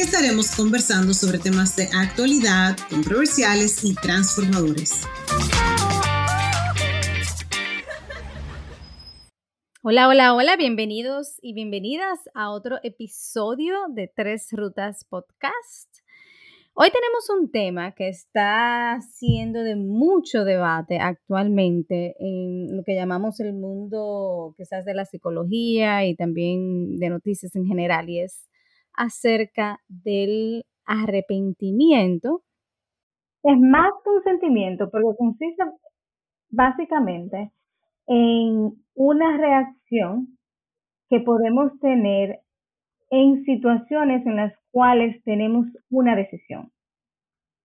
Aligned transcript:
estaremos 0.00 0.56
conversando 0.56 1.12
sobre 1.12 1.38
temas 1.38 1.76
de 1.76 1.86
actualidad, 1.94 2.74
controversiales 2.88 3.84
y 3.84 3.94
transformadores. 3.94 5.02
Hola, 9.82 10.08
hola, 10.08 10.34
hola, 10.34 10.56
bienvenidos 10.56 11.38
y 11.42 11.52
bienvenidas 11.52 12.18
a 12.34 12.50
otro 12.50 12.78
episodio 12.82 13.74
de 13.90 14.10
Tres 14.14 14.48
Rutas 14.52 15.04
Podcast. 15.04 15.88
Hoy 16.72 16.88
tenemos 16.90 17.28
un 17.38 17.50
tema 17.50 17.92
que 17.92 18.08
está 18.08 19.00
siendo 19.14 19.62
de 19.62 19.76
mucho 19.76 20.44
debate 20.44 20.98
actualmente 20.98 22.16
en 22.18 22.74
lo 22.74 22.84
que 22.84 22.94
llamamos 22.94 23.38
el 23.40 23.52
mundo 23.52 24.54
quizás 24.56 24.86
de 24.86 24.94
la 24.94 25.04
psicología 25.04 26.06
y 26.06 26.16
también 26.16 26.96
de 26.96 27.10
noticias 27.10 27.54
en 27.54 27.66
general 27.66 28.08
y 28.08 28.20
es 28.20 28.49
acerca 28.94 29.78
del 29.88 30.64
arrepentimiento. 30.84 32.42
Es 33.42 33.58
más 33.58 33.90
que 34.04 34.10
un 34.10 34.22
sentimiento, 34.22 34.90
porque 34.90 35.16
consiste 35.16 35.64
básicamente 36.50 37.52
en 38.06 38.72
una 38.94 39.36
reacción 39.36 40.38
que 41.08 41.20
podemos 41.20 41.78
tener 41.80 42.40
en 43.10 43.44
situaciones 43.44 44.24
en 44.26 44.36
las 44.36 44.52
cuales 44.70 45.22
tenemos 45.24 45.66
una 45.90 46.14
decisión. 46.16 46.70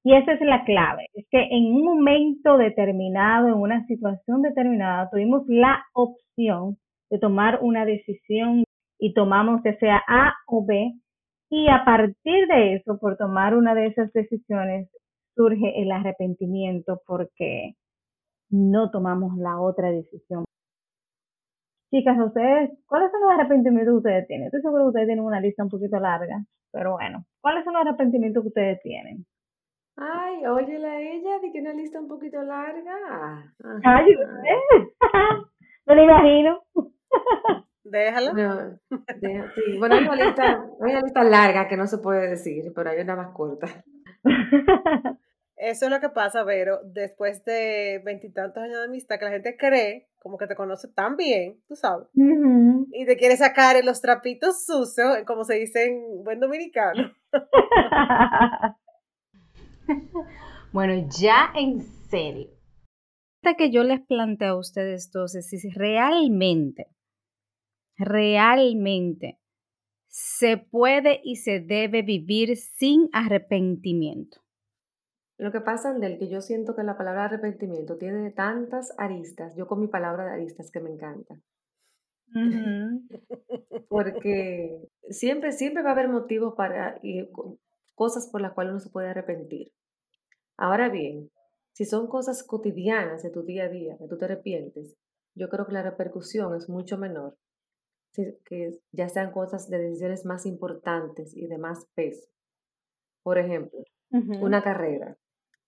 Y 0.04 0.14
esa 0.16 0.34
es 0.34 0.42
la 0.42 0.64
clave, 0.66 1.08
es 1.16 1.26
que 1.32 1.42
en 1.50 1.66
un 1.66 1.84
momento 1.84 2.58
determinado, 2.58 3.48
en 3.48 3.56
una 3.56 3.86
situación 3.88 4.44
determinada, 4.44 5.10
tuvimos 5.10 5.44
la 5.48 5.84
opción 5.94 6.78
de 7.10 7.18
tomar 7.18 7.60
una 7.62 7.86
decisión 7.86 8.64
y 9.00 9.14
tomamos 9.14 9.64
que 9.64 9.76
sea 9.78 10.02
A 10.08 10.34
o 10.48 10.64
B, 10.64 10.94
y 11.56 11.70
a 11.70 11.86
partir 11.86 12.48
de 12.48 12.76
eso, 12.76 13.00
por 13.00 13.16
tomar 13.16 13.56
una 13.56 13.74
de 13.74 13.86
esas 13.86 14.12
decisiones, 14.12 14.90
surge 15.36 15.82
el 15.82 15.90
arrepentimiento 15.90 17.02
porque 17.08 17.76
no 18.50 18.92
tomamos 18.92 19.38
la 19.38 19.62
otra 19.62 19.90
decisión. 19.90 20.44
Chicas, 21.92 22.18
ustedes, 22.20 22.72
¿cuáles 22.88 23.10
son 23.10 23.22
los 23.22 23.32
arrepentimientos 23.32 23.94
que 23.94 23.98
ustedes 23.98 24.28
tienen? 24.28 24.48
Estoy 24.48 24.64
seguro 24.64 24.84
que 24.84 24.88
ustedes 24.90 25.08
tienen 25.08 25.24
una 25.24 25.40
lista 25.40 25.64
un 25.64 25.70
poquito 25.70 25.98
larga, 25.98 26.44
pero 26.74 26.92
bueno, 26.92 27.24
¿cuáles 27.40 27.64
son 27.64 27.74
los 27.76 27.84
arrepentimientos 27.84 28.44
que 28.44 28.50
ustedes 28.50 28.82
tienen? 28.82 29.26
Ay, 29.96 30.46
óyela 30.46 30.92
a 30.92 31.02
ella, 31.02 31.40
de 31.40 31.54
que 31.54 31.62
una 31.62 31.74
lista 31.74 32.02
un 32.02 32.10
poquito 32.10 32.42
larga. 32.44 33.56
Ay, 33.86 34.06
me 35.86 35.96
lo 35.96 36.04
imagino. 36.04 36.64
Déjalo. 37.86 38.34
Bueno, 39.80 39.96
hay 39.96 40.08
una, 40.08 40.16
lista, 40.16 40.66
hay 40.82 40.92
una 40.92 41.02
lista 41.02 41.24
larga 41.24 41.68
que 41.68 41.78
no 41.78 41.86
se 41.86 42.00
puede 42.00 42.30
decir, 42.30 42.74
pero 42.76 42.90
hay 42.90 43.00
una 43.00 43.16
más 43.16 43.32
corta. 43.34 43.68
Eso 45.56 45.86
es 45.86 45.92
lo 45.92 46.00
que 46.02 46.10
pasa, 46.10 46.44
Vero, 46.44 46.80
después 46.84 47.46
de 47.46 48.02
veintitantos 48.04 48.62
años 48.62 48.80
de 48.80 48.86
amistad, 48.86 49.20
que 49.20 49.26
la 49.26 49.32
gente 49.32 49.56
cree 49.56 50.10
como 50.18 50.38
que 50.38 50.48
te 50.48 50.56
conoce 50.56 50.88
tan 50.88 51.16
bien, 51.16 51.62
tú 51.68 51.76
sabes, 51.76 52.08
y 52.16 53.06
te 53.06 53.16
quiere 53.16 53.38
sacar 53.38 53.76
en 53.76 53.86
los 53.86 54.02
trapitos 54.02 54.66
sucios, 54.66 55.20
como 55.28 55.44
se 55.44 55.56
dice 55.56 55.86
en 55.86 56.24
buen 56.24 56.40
dominicano. 56.40 57.14
bueno, 60.74 61.08
ya 61.20 61.52
en 61.56 61.82
serio. 62.10 62.50
Que 63.58 63.70
yo 63.70 63.84
les 63.84 64.02
planteo 64.02 64.56
a 64.56 64.60
ustedes 64.60 65.06
entonces, 65.06 65.48
si 65.48 65.70
realmente 65.70 66.88
realmente 67.98 69.40
se 70.08 70.58
puede 70.58 71.20
y 71.24 71.38
se 71.38 71.60
debe 71.60 72.02
vivir 72.02 72.56
sin 72.56 73.10
arrepentimiento. 73.12 74.40
Lo 75.38 75.52
que 75.52 75.60
pasa, 75.60 75.90
Andel, 75.90 76.18
que 76.18 76.30
yo 76.30 76.40
siento 76.40 76.76
que 76.76 76.84
la 76.84 76.98
palabra 76.98 77.26
arrepentimiento 77.26 77.98
tiene 77.98 78.32
tantas 78.32 78.94
aristas, 78.98 79.54
yo 79.58 79.68
con 79.68 79.82
mi 79.82 79.88
palabra 79.88 80.24
de 80.26 80.32
aristas 80.32 80.72
que 80.72 80.80
me 80.80 80.92
encanta. 80.92 81.36
Porque 83.90 84.88
siempre, 85.10 85.52
siempre 85.52 85.84
va 85.84 85.90
a 85.90 85.94
haber 85.94 86.08
motivos 86.08 86.54
para 86.56 86.98
y 87.04 87.30
cosas 87.94 88.30
por 88.32 88.40
las 88.40 88.54
cuales 88.54 88.72
uno 88.72 88.80
se 88.80 88.90
puede 88.90 89.10
arrepentir. 89.10 89.74
Ahora 90.56 90.88
bien, 90.88 91.30
si 91.74 91.84
son 91.84 92.08
cosas 92.08 92.44
cotidianas 92.44 93.22
de 93.22 93.32
tu 93.32 93.44
día 93.44 93.66
a 93.66 93.70
día, 93.70 93.98
que 93.98 94.08
tú 94.08 94.18
te 94.18 94.24
arrepientes, 94.24 94.96
yo 95.34 95.50
creo 95.50 95.66
que 95.66 95.74
la 95.74 95.84
repercusión 95.84 96.56
es 96.56 96.70
mucho 96.70 96.98
menor 96.98 97.38
que 98.46 98.80
ya 98.92 99.10
sean 99.10 99.32
cosas 99.32 99.70
de 99.70 99.80
decisiones 99.80 100.26
más 100.26 100.46
importantes 100.46 101.36
y 101.36 101.48
de 101.48 101.58
más 101.58 101.86
peso. 101.96 102.28
Por 103.24 103.38
ejemplo, 103.38 103.80
una 104.42 104.62
carrera. 104.62 105.18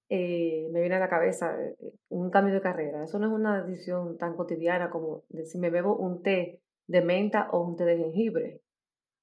Eh, 0.09 0.69
me 0.71 0.79
viene 0.79 0.95
a 0.95 0.99
la 0.99 1.09
cabeza 1.09 1.53
eh, 1.61 1.75
un 2.09 2.29
cambio 2.29 2.53
de 2.53 2.61
carrera. 2.61 3.03
Eso 3.03 3.19
no 3.19 3.27
es 3.27 3.33
una 3.33 3.63
decisión 3.63 4.17
tan 4.17 4.35
cotidiana 4.35 4.89
como 4.89 5.23
si 5.43 5.59
me 5.59 5.69
bebo 5.69 5.97
un 5.97 6.21
té 6.21 6.61
de 6.87 7.01
menta 7.01 7.49
o 7.51 7.61
un 7.61 7.75
té 7.75 7.83
de 7.85 7.97
jengibre. 7.97 8.61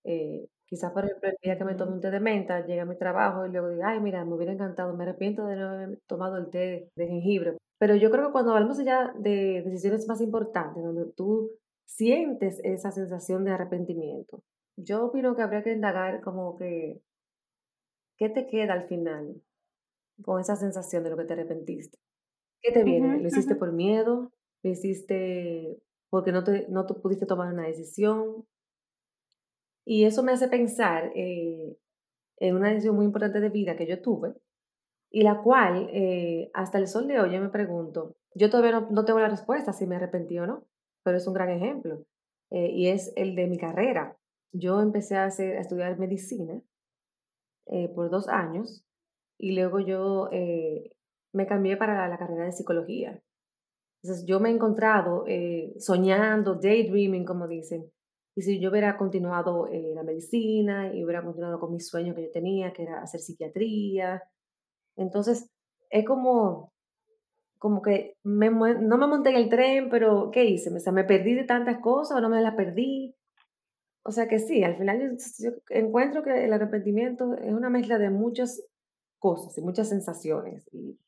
Eh, 0.04 0.46
quizás, 0.66 0.92
por 0.92 1.04
ejemplo, 1.04 1.30
el 1.30 1.36
día 1.42 1.56
que 1.56 1.64
me 1.64 1.74
tome 1.74 1.92
un 1.92 2.00
té 2.00 2.10
de 2.10 2.20
menta, 2.20 2.66
llegue 2.66 2.80
a 2.80 2.84
mi 2.84 2.96
trabajo 2.96 3.46
y 3.46 3.50
luego 3.50 3.70
diga, 3.70 3.90
ay, 3.90 4.00
mira, 4.00 4.24
me 4.24 4.34
hubiera 4.34 4.52
encantado, 4.52 4.94
me 4.94 5.04
arrepiento 5.04 5.46
de 5.46 5.56
no 5.56 5.68
haber 5.68 6.00
tomado 6.06 6.36
el 6.36 6.50
té 6.50 6.90
de 6.94 7.06
jengibre. 7.06 7.56
Pero 7.78 7.96
yo 7.96 8.10
creo 8.10 8.26
que 8.26 8.32
cuando 8.32 8.52
hablamos 8.52 8.82
ya 8.84 9.12
de 9.18 9.62
decisiones 9.64 10.06
más 10.08 10.20
importantes, 10.20 10.82
donde 10.82 11.12
tú 11.12 11.50
sientes 11.86 12.60
esa 12.64 12.90
sensación 12.90 13.44
de 13.44 13.52
arrepentimiento. 13.52 14.42
Yo 14.76 15.04
opino 15.06 15.36
que 15.36 15.42
habría 15.42 15.62
que 15.62 15.72
indagar 15.72 16.20
como 16.20 16.56
que, 16.56 17.00
¿qué 18.18 18.28
te 18.28 18.46
queda 18.46 18.72
al 18.72 18.88
final 18.88 19.40
con 20.22 20.40
esa 20.40 20.56
sensación 20.56 21.04
de 21.04 21.10
lo 21.10 21.16
que 21.16 21.24
te 21.24 21.34
arrepentiste? 21.34 21.98
¿Qué 22.60 22.72
te 22.72 22.82
viene? 22.82 23.20
¿Lo 23.20 23.28
hiciste 23.28 23.54
por 23.54 23.72
miedo? 23.72 24.32
¿Lo 24.62 24.70
hiciste 24.70 25.78
porque 26.08 26.32
no 26.32 26.44
te, 26.44 26.66
no 26.68 26.86
te 26.86 26.94
pudiste 26.94 27.26
tomar 27.26 27.52
una 27.52 27.66
decisión? 27.66 28.46
Y 29.84 30.04
eso 30.04 30.22
me 30.22 30.32
hace 30.32 30.48
pensar 30.48 31.12
eh, 31.14 31.76
en 32.38 32.56
una 32.56 32.70
decisión 32.70 32.96
muy 32.96 33.04
importante 33.04 33.40
de 33.40 33.50
vida 33.50 33.76
que 33.76 33.86
yo 33.86 34.00
tuve 34.00 34.34
y 35.10 35.22
la 35.22 35.42
cual 35.42 35.88
eh, 35.92 36.50
hasta 36.54 36.78
el 36.78 36.88
sol 36.88 37.06
de 37.06 37.20
hoy 37.20 37.32
yo 37.32 37.40
me 37.40 37.50
pregunto, 37.50 38.16
yo 38.34 38.50
todavía 38.50 38.72
no, 38.72 38.88
no 38.90 39.04
tengo 39.04 39.20
la 39.20 39.28
respuesta 39.28 39.72
si 39.72 39.86
me 39.86 39.96
arrepentí 39.96 40.38
o 40.38 40.46
no 40.46 40.64
pero 41.04 41.18
es 41.18 41.26
un 41.26 41.34
gran 41.34 41.50
ejemplo. 41.50 42.04
Eh, 42.50 42.70
y 42.70 42.88
es 42.88 43.12
el 43.16 43.36
de 43.36 43.46
mi 43.46 43.58
carrera. 43.58 44.16
Yo 44.52 44.80
empecé 44.80 45.16
a, 45.16 45.26
hacer, 45.26 45.56
a 45.56 45.60
estudiar 45.60 45.98
medicina 45.98 46.60
eh, 47.66 47.88
por 47.88 48.10
dos 48.10 48.28
años 48.28 48.84
y 49.38 49.54
luego 49.54 49.80
yo 49.80 50.28
eh, 50.32 50.92
me 51.32 51.46
cambié 51.46 51.76
para 51.76 52.08
la, 52.08 52.18
carrera 52.18 52.44
de 52.44 52.52
psicología. 52.52 53.22
Entonces 54.02 54.26
yo 54.26 54.38
me 54.38 54.50
he 54.50 54.52
encontrado 54.52 55.24
soñando, 55.78 56.56
daydreaming, 56.56 57.24
como 57.24 57.48
dicen. 57.48 57.90
Y 58.36 58.42
si 58.42 58.60
yo 58.60 58.70
hubiera 58.70 58.98
continuado 58.98 59.66
la 59.70 60.02
medicina 60.02 60.94
y 60.94 61.02
hubiera 61.02 61.22
continuado 61.22 61.58
con 61.58 61.72
mi 61.72 61.80
sueño 61.80 62.14
que 62.14 62.24
yo 62.24 62.30
tenía, 62.30 62.72
que 62.74 62.82
era 62.82 63.00
hacer 63.00 63.20
psiquiatría, 63.20 64.22
entonces 64.96 65.50
es 65.88 66.04
como 66.04 66.73
como 67.64 67.80
que 67.80 68.18
me, 68.24 68.50
no 68.50 68.98
me 68.98 69.06
monté 69.06 69.30
en 69.30 69.36
el 69.36 69.48
tren, 69.48 69.88
pero 69.88 70.30
¿qué 70.30 70.44
hice? 70.44 70.68
O 70.68 70.78
sea, 70.78 70.92
me 70.92 71.04
perdí 71.04 71.32
de 71.32 71.44
tantas 71.44 71.78
cosas 71.78 72.18
o 72.18 72.20
no 72.20 72.28
me 72.28 72.42
las 72.42 72.54
perdí. 72.56 73.16
O 74.02 74.12
sea 74.12 74.28
que 74.28 74.38
sí, 74.38 74.62
al 74.62 74.76
final 74.76 75.16
yo, 75.38 75.50
encuentro 75.70 76.22
que 76.22 76.44
el 76.44 76.52
arrepentimiento 76.52 77.32
es 77.38 77.54
una 77.54 77.70
mezcla 77.70 77.96
de 77.96 78.10
muchas 78.10 78.62
cosas 79.18 79.56
y 79.56 79.62
muchas 79.62 79.88
sensaciones. 79.88 80.68
Y, 80.72 80.98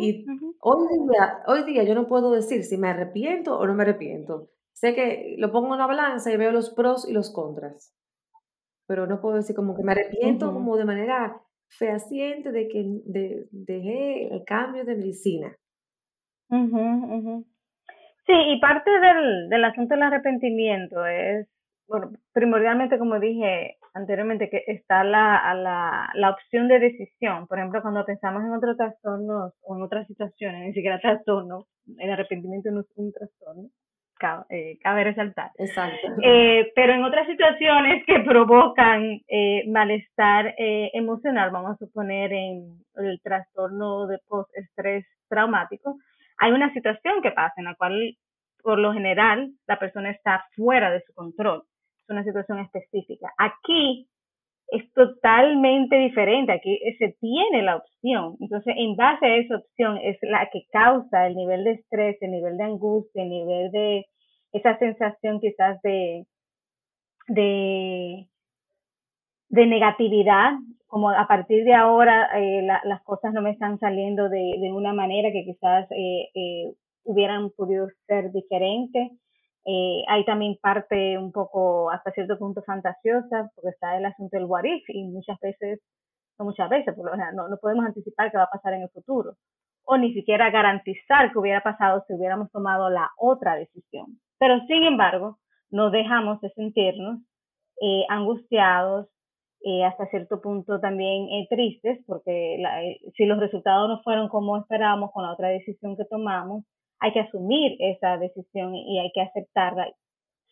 y 0.00 0.26
hoy, 0.58 0.88
día, 1.08 1.44
hoy 1.46 1.62
día 1.62 1.84
yo 1.84 1.94
no 1.94 2.08
puedo 2.08 2.32
decir 2.32 2.64
si 2.64 2.76
me 2.76 2.88
arrepiento 2.88 3.56
o 3.56 3.64
no 3.68 3.74
me 3.74 3.84
arrepiento. 3.84 4.50
Sé 4.72 4.96
que 4.96 5.36
lo 5.38 5.52
pongo 5.52 5.68
en 5.68 5.74
una 5.74 5.86
balanza 5.86 6.32
y 6.32 6.36
veo 6.38 6.50
los 6.50 6.70
pros 6.70 7.08
y 7.08 7.12
los 7.12 7.30
contras. 7.32 7.94
Pero 8.88 9.06
no 9.06 9.20
puedo 9.20 9.36
decir 9.36 9.54
como 9.54 9.76
que 9.76 9.84
me 9.84 9.92
arrepiento 9.92 10.52
como 10.52 10.76
de 10.76 10.86
manera 10.86 11.40
fehaciente 11.78 12.52
de 12.52 12.68
que 12.68 12.84
de, 13.06 13.46
dejé 13.50 14.34
el 14.34 14.44
cambio 14.44 14.84
de 14.84 14.96
medicina. 14.96 15.56
Sí, 18.26 18.32
y 18.32 18.60
parte 18.60 18.90
del, 18.90 19.48
del 19.48 19.64
asunto 19.64 19.94
del 19.94 20.02
arrepentimiento 20.02 21.04
es, 21.06 21.48
bueno, 21.88 22.12
primordialmente, 22.32 22.98
como 22.98 23.18
dije, 23.18 23.78
anteriormente 23.94 24.50
que 24.50 24.62
está 24.66 25.02
la, 25.04 25.54
la, 25.54 26.10
la 26.14 26.30
opción 26.30 26.68
de 26.68 26.78
decisión. 26.78 27.46
Por 27.46 27.58
ejemplo, 27.58 27.82
cuando 27.82 28.04
pensamos 28.04 28.42
en 28.44 28.52
otros 28.52 28.76
trastornos 28.76 29.54
o 29.62 29.76
en 29.76 29.82
otras 29.82 30.06
situaciones, 30.06 30.66
ni 30.66 30.72
siquiera 30.72 31.00
trastorno, 31.00 31.66
el 31.98 32.10
arrepentimiento 32.10 32.70
no 32.70 32.80
es 32.80 32.86
un 32.96 33.12
trastorno, 33.12 33.68
cabe, 34.20 34.44
eh, 34.50 34.78
cabe 34.80 35.02
resaltar. 35.02 35.50
Exacto. 35.58 36.08
Eh, 36.22 36.70
pero 36.76 36.92
en 36.92 37.02
otras 37.02 37.26
situaciones 37.26 38.04
que 38.06 38.20
provocan 38.20 39.20
eh, 39.26 39.64
malestar 39.68 40.54
emocional, 40.56 41.50
vamos 41.50 41.72
a 41.72 41.84
suponer 41.84 42.32
en 42.32 42.84
el 42.96 43.20
trastorno 43.22 44.06
de 44.06 44.18
post-estrés 44.28 45.04
traumático, 45.28 45.96
hay 46.38 46.52
una 46.52 46.72
situación 46.72 47.22
que 47.22 47.32
pasa 47.32 47.54
en 47.56 47.64
la 47.64 47.74
cual, 47.74 48.16
por 48.62 48.78
lo 48.78 48.92
general, 48.92 49.50
la 49.66 49.78
persona 49.78 50.10
está 50.10 50.44
fuera 50.54 50.90
de 50.90 51.02
su 51.02 51.12
control. 51.14 51.64
Es 52.02 52.08
una 52.08 52.24
situación 52.24 52.58
específica. 52.60 53.32
Aquí 53.38 54.08
es 54.70 54.92
totalmente 54.92 55.96
diferente. 55.96 56.52
Aquí 56.52 56.78
se 56.98 57.16
tiene 57.20 57.62
la 57.62 57.76
opción. 57.76 58.36
Entonces, 58.40 58.74
en 58.76 58.96
base 58.96 59.26
a 59.26 59.36
esa 59.36 59.56
opción 59.56 59.98
es 59.98 60.18
la 60.22 60.48
que 60.52 60.62
causa 60.72 61.26
el 61.26 61.34
nivel 61.36 61.64
de 61.64 61.72
estrés, 61.72 62.16
el 62.20 62.32
nivel 62.32 62.56
de 62.56 62.64
angustia, 62.64 63.22
el 63.22 63.30
nivel 63.30 63.70
de 63.72 64.06
esa 64.52 64.78
sensación 64.78 65.40
quizás 65.40 65.80
de, 65.82 66.26
de, 67.28 68.26
de 69.48 69.66
negatividad, 69.66 70.52
como 70.86 71.10
a 71.10 71.26
partir 71.28 71.64
de 71.64 71.74
ahora 71.74 72.28
eh, 72.38 72.62
la, 72.62 72.80
las 72.84 73.02
cosas 73.02 73.32
no 73.32 73.42
me 73.42 73.52
están 73.52 73.78
saliendo 73.78 74.28
de, 74.28 74.56
de 74.60 74.72
una 74.72 74.92
manera 74.92 75.30
que 75.30 75.44
quizás 75.44 75.88
eh, 75.92 76.30
eh, 76.34 76.74
hubieran 77.04 77.50
podido 77.50 77.86
ser 78.06 78.32
diferentes. 78.32 79.12
Eh, 79.66 80.02
hay 80.08 80.24
también 80.24 80.56
parte 80.60 81.18
un 81.18 81.32
poco 81.32 81.90
hasta 81.90 82.12
cierto 82.12 82.38
punto 82.38 82.62
fantasiosa, 82.62 83.50
porque 83.54 83.70
está 83.70 83.96
el 83.96 84.06
asunto 84.06 84.36
del 84.36 84.46
what 84.46 84.64
if, 84.64 84.82
y 84.88 85.04
muchas 85.04 85.38
veces, 85.40 85.80
no 86.38 86.46
muchas 86.46 86.68
veces, 86.70 86.96
no, 86.96 87.48
no 87.48 87.56
podemos 87.58 87.84
anticipar 87.84 88.30
qué 88.30 88.38
va 88.38 88.44
a 88.44 88.50
pasar 88.50 88.74
en 88.74 88.82
el 88.82 88.90
futuro, 88.90 89.34
o 89.84 89.96
ni 89.98 90.14
siquiera 90.14 90.50
garantizar 90.50 91.32
que 91.32 91.38
hubiera 91.38 91.60
pasado 91.62 92.04
si 92.06 92.14
hubiéramos 92.14 92.50
tomado 92.50 92.88
la 92.90 93.10
otra 93.18 93.56
decisión. 93.56 94.18
Pero 94.38 94.60
sin 94.66 94.84
embargo, 94.84 95.38
no 95.70 95.90
dejamos 95.90 96.40
de 96.40 96.50
sentirnos 96.50 97.20
eh, 97.82 98.04
angustiados, 98.08 99.08
eh, 99.62 99.84
hasta 99.84 100.06
cierto 100.06 100.40
punto 100.40 100.80
también 100.80 101.28
eh, 101.28 101.46
tristes, 101.50 102.02
porque 102.06 102.56
la, 102.60 102.82
eh, 102.82 102.98
si 103.14 103.26
los 103.26 103.38
resultados 103.38 103.88
no 103.90 104.02
fueron 104.02 104.28
como 104.28 104.56
esperábamos 104.56 105.10
con 105.12 105.22
la 105.24 105.32
otra 105.32 105.48
decisión 105.48 105.96
que 105.98 106.06
tomamos, 106.06 106.64
hay 107.00 107.12
que 107.12 107.20
asumir 107.20 107.76
esa 107.80 108.18
decisión 108.18 108.74
y 108.74 108.98
hay 109.00 109.10
que 109.12 109.22
aceptarla, 109.22 109.90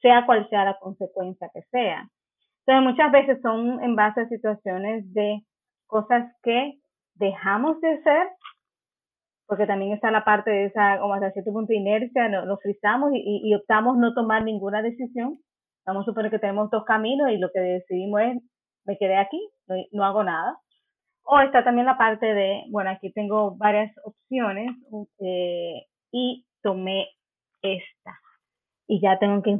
sea 0.00 0.26
cual 0.26 0.48
sea 0.48 0.64
la 0.64 0.78
consecuencia 0.78 1.50
que 1.52 1.62
sea. 1.70 2.08
Entonces, 2.66 2.90
muchas 2.90 3.12
veces 3.12 3.40
son 3.42 3.82
en 3.82 3.96
base 3.96 4.22
a 4.22 4.28
situaciones 4.28 5.12
de 5.12 5.40
cosas 5.86 6.30
que 6.42 6.74
dejamos 7.14 7.80
de 7.80 7.94
hacer, 7.94 8.28
porque 9.46 9.66
también 9.66 9.92
está 9.92 10.10
la 10.10 10.24
parte 10.24 10.50
de 10.50 10.66
esa, 10.66 10.98
como 10.98 11.14
hasta 11.14 11.32
cierto 11.32 11.52
punto, 11.52 11.72
inercia, 11.72 12.28
nos 12.28 12.46
no 12.46 12.58
frizamos 12.58 13.10
y, 13.14 13.40
y, 13.44 13.54
optamos 13.54 13.96
no 13.96 14.12
tomar 14.14 14.44
ninguna 14.44 14.82
decisión. 14.82 15.38
Vamos 15.86 16.02
a 16.02 16.04
suponer 16.04 16.30
que 16.30 16.38
tenemos 16.38 16.70
dos 16.70 16.84
caminos 16.84 17.30
y 17.30 17.38
lo 17.38 17.50
que 17.52 17.60
decidimos 17.60 18.20
es, 18.20 18.42
me 18.84 18.98
quedé 18.98 19.16
aquí, 19.16 19.40
no, 19.66 19.76
no 19.92 20.04
hago 20.04 20.22
nada. 20.22 20.58
O 21.24 21.40
está 21.40 21.64
también 21.64 21.86
la 21.86 21.98
parte 21.98 22.26
de, 22.26 22.64
bueno, 22.70 22.90
aquí 22.90 23.12
tengo 23.12 23.56
varias 23.56 23.92
opciones, 24.04 24.70
eh, 25.20 25.86
y 26.10 26.46
tomé 26.62 27.08
esta. 27.62 28.18
Y 28.86 29.00
ya 29.02 29.18
tengo 29.18 29.42
que 29.42 29.50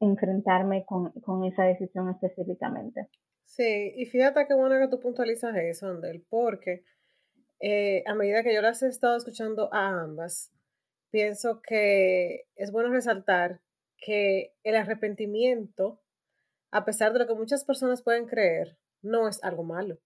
enfrentarme 0.00 0.84
con, 0.84 1.10
con, 1.20 1.44
esa 1.44 1.64
decisión 1.64 2.08
específicamente. 2.10 3.08
Sí, 3.44 3.92
y 3.96 4.06
fíjate 4.06 4.46
qué 4.46 4.54
bueno 4.54 4.78
que 4.78 4.88
tú 4.88 5.00
puntualizas 5.00 5.56
eso, 5.56 5.88
Andel, 5.88 6.24
porque 6.28 6.84
eh, 7.60 8.04
a 8.06 8.14
medida 8.14 8.42
que 8.42 8.54
yo 8.54 8.60
las 8.60 8.82
he 8.82 8.88
estado 8.88 9.16
escuchando 9.16 9.72
a 9.72 10.02
ambas, 10.02 10.52
pienso 11.10 11.60
que 11.62 12.44
es 12.54 12.70
bueno 12.70 12.90
resaltar 12.90 13.60
que 13.98 14.52
el 14.62 14.76
arrepentimiento, 14.76 16.00
a 16.70 16.84
pesar 16.84 17.12
de 17.12 17.20
lo 17.20 17.26
que 17.26 17.34
muchas 17.34 17.64
personas 17.64 18.02
pueden 18.02 18.26
creer, 18.26 18.78
no 19.02 19.28
es 19.28 19.42
algo 19.42 19.64
malo. 19.64 19.98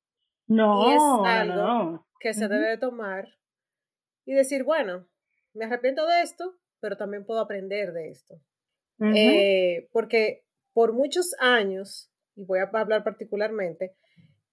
No, 0.46 0.90
y 0.90 0.94
es 0.94 1.02
algo 1.02 1.54
no. 1.54 2.06
que 2.18 2.34
se 2.34 2.44
uh 2.44 2.48
-huh. 2.48 2.50
debe 2.50 2.78
tomar 2.78 3.28
y 4.24 4.34
decir, 4.34 4.64
bueno, 4.64 5.06
me 5.54 5.64
arrepiento 5.66 6.06
de 6.06 6.22
esto, 6.22 6.56
pero 6.80 6.96
también 6.96 7.24
puedo 7.24 7.40
aprender 7.40 7.92
de 7.92 8.10
esto. 8.10 8.34
Uh 8.98 9.06
-huh. 9.06 9.16
eh, 9.16 9.88
porque 9.92 10.44
por 10.72 10.92
muchos 10.92 11.34
años, 11.38 12.10
y 12.36 12.44
voy 12.44 12.60
a 12.60 12.70
hablar 12.72 13.04
particularmente 13.04 13.94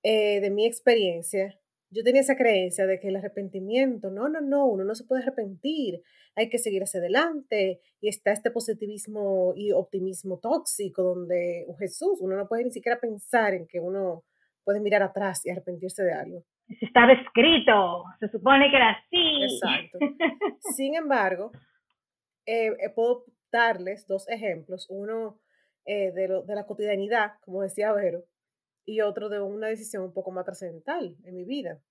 eh, 0.04 0.40
de 0.42 0.50
mi 0.50 0.66
experiencia, 0.66 1.60
yo 1.90 2.04
tenía 2.04 2.22
esa 2.22 2.36
creencia 2.36 2.86
de 2.86 3.00
que 3.00 3.08
el 3.08 3.16
arrepentimiento, 3.16 4.12
no, 4.12 4.28
no, 4.28 4.42
no, 4.42 4.66
uno 4.68 4.84
no 4.84 4.94
se 4.94 5.06
puede 5.06 5.24
arrepentir, 5.24 6.02
hay 6.36 6.50
que 6.50 6.58
seguir 6.58 6.84
hacia 6.84 7.00
adelante, 7.00 7.80
y 8.02 8.10
está 8.10 8.32
este 8.32 8.52
positivismo 8.52 9.54
y 9.56 9.72
optimismo 9.72 10.40
tóxico 10.40 11.02
donde, 11.02 11.66
oh 11.68 11.76
Jesús, 11.76 12.20
uno 12.20 12.36
no 12.36 12.48
puede 12.48 12.66
ni 12.66 12.72
siquiera 12.72 13.00
pensar 13.00 13.54
en 13.54 13.68
que 13.68 13.80
uno 13.80 14.26
puede 14.66 14.82
mirar 14.82 15.02
atrás 15.02 15.46
y 15.46 15.50
arrepentirse 15.50 16.04
de 16.04 16.12
algo. 16.12 16.46
Estaba 16.82 17.14
escrito, 17.14 18.04
se 18.20 18.28
supone 18.28 18.70
que 18.70 18.76
era 18.76 18.92
así. 18.92 19.44
Exacto. 19.44 20.00
Sin 20.76 20.96
embargo, 20.96 21.52
eh, 22.46 22.72
puedo 22.96 23.26
darles 23.52 24.08
dos 24.08 24.28
ejemplos, 24.30 24.88
uno 24.90 25.40
eh, 25.86 26.12
de, 26.12 26.28
lo, 26.28 26.44
de 26.44 26.56
la 26.56 26.66
cotidianidad, 26.66 27.34
como 27.42 27.62
decía 27.62 27.94
Vero, 27.94 28.26
y 28.86 29.02
otro 29.02 29.30
de 29.30 29.40
una 29.40 29.68
decisión 29.68 30.04
un 30.04 30.14
poco 30.14 30.32
más 30.32 30.46
trascendental 30.46 31.16
en 31.24 31.36
mi 31.36 31.46
vida. 31.46 31.82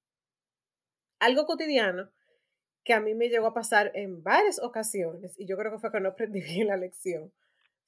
Algo 1.18 1.46
cotidiano 1.46 2.10
que 2.84 2.94
a 2.94 3.00
mí 3.00 3.14
me 3.14 3.28
llegó 3.28 3.46
a 3.46 3.54
pasar 3.54 3.90
en 3.94 4.22
varias 4.22 4.62
ocasiones, 4.62 5.34
y 5.38 5.46
yo 5.46 5.56
creo 5.56 5.72
que 5.72 5.78
fue 5.78 5.90
que 5.90 6.00
no 6.00 6.10
aprendí 6.10 6.40
bien 6.42 6.68
la 6.68 6.76
lección, 6.76 7.32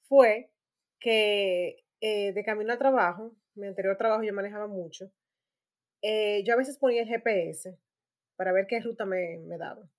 fue 0.07 0.51
que 0.99 1.85
eh, 2.01 2.33
de 2.33 2.43
camino 2.43 2.73
al 2.73 2.79
trabajo, 2.79 3.35
mi 3.55 3.67
anterior 3.67 3.97
trabajo 3.97 4.23
yo 4.23 4.33
manejaba 4.33 4.67
mucho, 4.67 5.11
eh, 6.01 6.43
yo 6.45 6.53
a 6.53 6.57
veces 6.57 6.77
ponía 6.77 7.01
el 7.01 7.07
GPS 7.07 7.77
para 8.35 8.53
ver 8.53 8.67
qué 8.67 8.79
ruta 8.79 9.05
me, 9.05 9.39
me 9.45 9.57
daba. 9.57 9.89